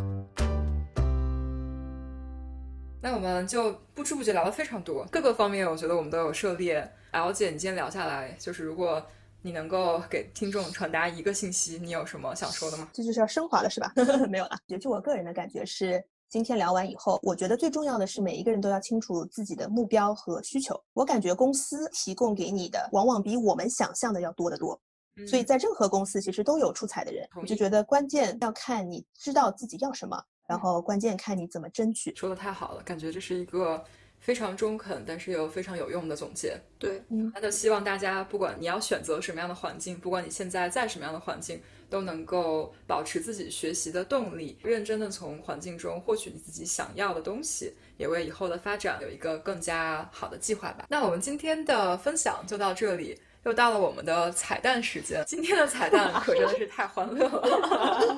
[3.01, 6.85] 那我们就不知不觉聊了非常多，各个方面我觉得我们都有涉猎。
[7.11, 9.01] L 姐，你今天聊下来，就是如果
[9.45, 12.89] 你能够给听众传达一个信息，你有什么想说的吗？
[12.91, 13.93] 这就是要升华了，是吧？
[14.27, 14.57] 没有了。
[14.65, 20.75] 也就我个人的感觉是，今天聊完以后，我觉得最重要的是每一个人都要清楚自己的目标和需求。
[20.93, 24.81] 我感觉公司提供给你的，往往比我们想象的要多得多。
[25.27, 27.29] 所以在任何公司，其实都有出彩的人。
[27.39, 32.11] 我就觉得关键要看你知道自己要什么，然后关键看你怎么争取。
[32.15, 33.83] 说的太好了，感觉这是一个。
[34.25, 36.59] 非常中肯，但是又非常有用的总结。
[36.79, 36.99] 对，
[37.31, 41.61] 那就希望大家，不管你要选择什么样的环境，不管你现在在什么样的环境，
[41.91, 50.87] 都能够保持自己学习的动力，认真的从环境中获取你自己想要的东西，也为以后的发展有一个更加好的计划吧。
[50.89, 53.15] 那我们今天的分享就到这里，
[53.45, 55.23] 又到了我们的彩蛋时间。
[55.27, 58.15] 今天的彩蛋 可真的是太欢乐了，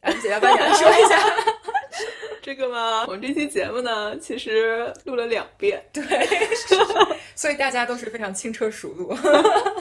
[0.00, 1.18] 安姐要不要来说一下？
[2.40, 3.04] 这个吗？
[3.06, 6.02] 我们这期节目呢，其实录了两遍，对，
[7.36, 9.14] 所以大家都是非常轻车熟路。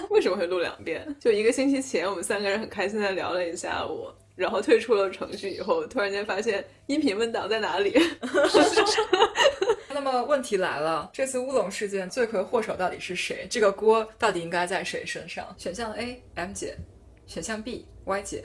[0.10, 1.08] 为什么会录两遍？
[1.20, 4.10] 就一个星期前，我们三个人很开心的聊了一下午，
[4.42, 7.94] 然后退出了程序以后，突然间发现音频文档在哪里？
[9.94, 13.46] 那么问题来了，这次乌龙事件罪魁祸首到底是谁？
[13.50, 15.46] 这个锅到底应该在谁身上？
[15.60, 16.74] 选项 A，M 姐；
[17.28, 18.40] 选项 B，Y 姐；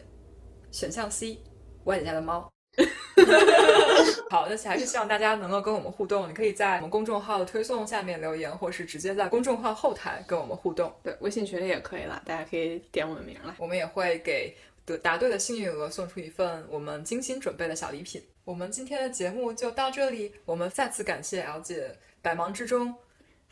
[0.70, 2.52] 选项 C，Y 姐家的猫。
[4.28, 6.28] 好，那还是希望大家能够跟我们互动。
[6.28, 10.92] 你可以在我们公众号的推送下面留言，或是直接在公众号后台跟我们互动。
[11.02, 13.54] 对，微信群里也可以了，大家可以点我们名来。
[13.56, 14.54] 我们也会给
[14.86, 18.22] 得答对的幸运鹅送出一份我们精心准备的小礼品。
[18.44, 22.94] 我们今天的节目就到这里，我们再次感谢 L 姐百忙之中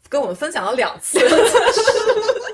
[0.08, 1.18] 跟我们分享了两次。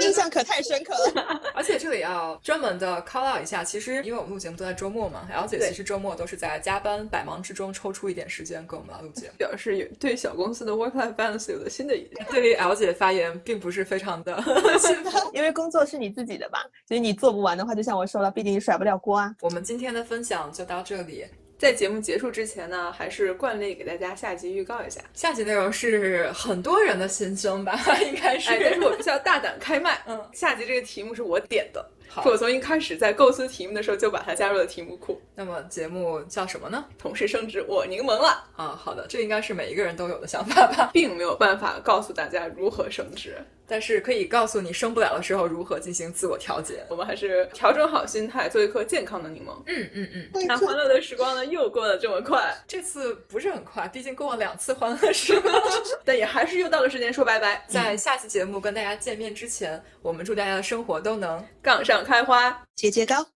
[0.00, 12.24] 印象可太深刻了， 而且这里要专门的 call out 一下，其实因为我们录节目都在周末嘛，L 姐其实周末都是在加班百忙之中抽出一点时间跟我们来录节目，表示有对小公司的 work life balance 有了新的理解。
[12.30, 14.42] 对于 L 姐发言并不是非常的
[15.32, 19.34] 因为工作是你自己的吧，所以你做不完的话，就像我说了，毕竟你甩不了锅啊。
[19.40, 21.24] 我们今天的分享就到这里。
[21.58, 25.00] 在节目结束之前呢，还是惯例给大家下集预告一下。
[25.14, 28.50] 下集内容是很多人的心声吧， 应该是。
[28.62, 30.02] 但是我必须要大胆开麦。
[30.06, 31.88] 嗯， 下集这个题目是我点的，
[32.22, 35.18] 是我从一开始在构思题目的时候就把它加入了题目库。
[35.34, 36.84] 那么节目叫什么呢？
[36.98, 38.44] 同事升职我柠檬了。
[38.54, 43.36] 啊，好的，这应该是每一个人都有的想法吧， 并没有办法告诉大家如何升职。
[43.66, 46.84] 但是可以告诉你生不了的时候如何进行自我调节。
[46.88, 49.52] 我们还是调整好心态，做一颗健康的柠檬。
[49.66, 50.46] 嗯嗯嗯。
[50.46, 52.54] 那欢乐的时光呢，又过得这么快。
[52.66, 55.54] 这次不是很快，毕竟过了两次欢乐时光，
[56.04, 57.64] 但也还是又到了时间说拜拜。
[57.68, 63.35] 在下期节目跟大家见面之前，我们祝大家的生活都能杠上开花，节节高。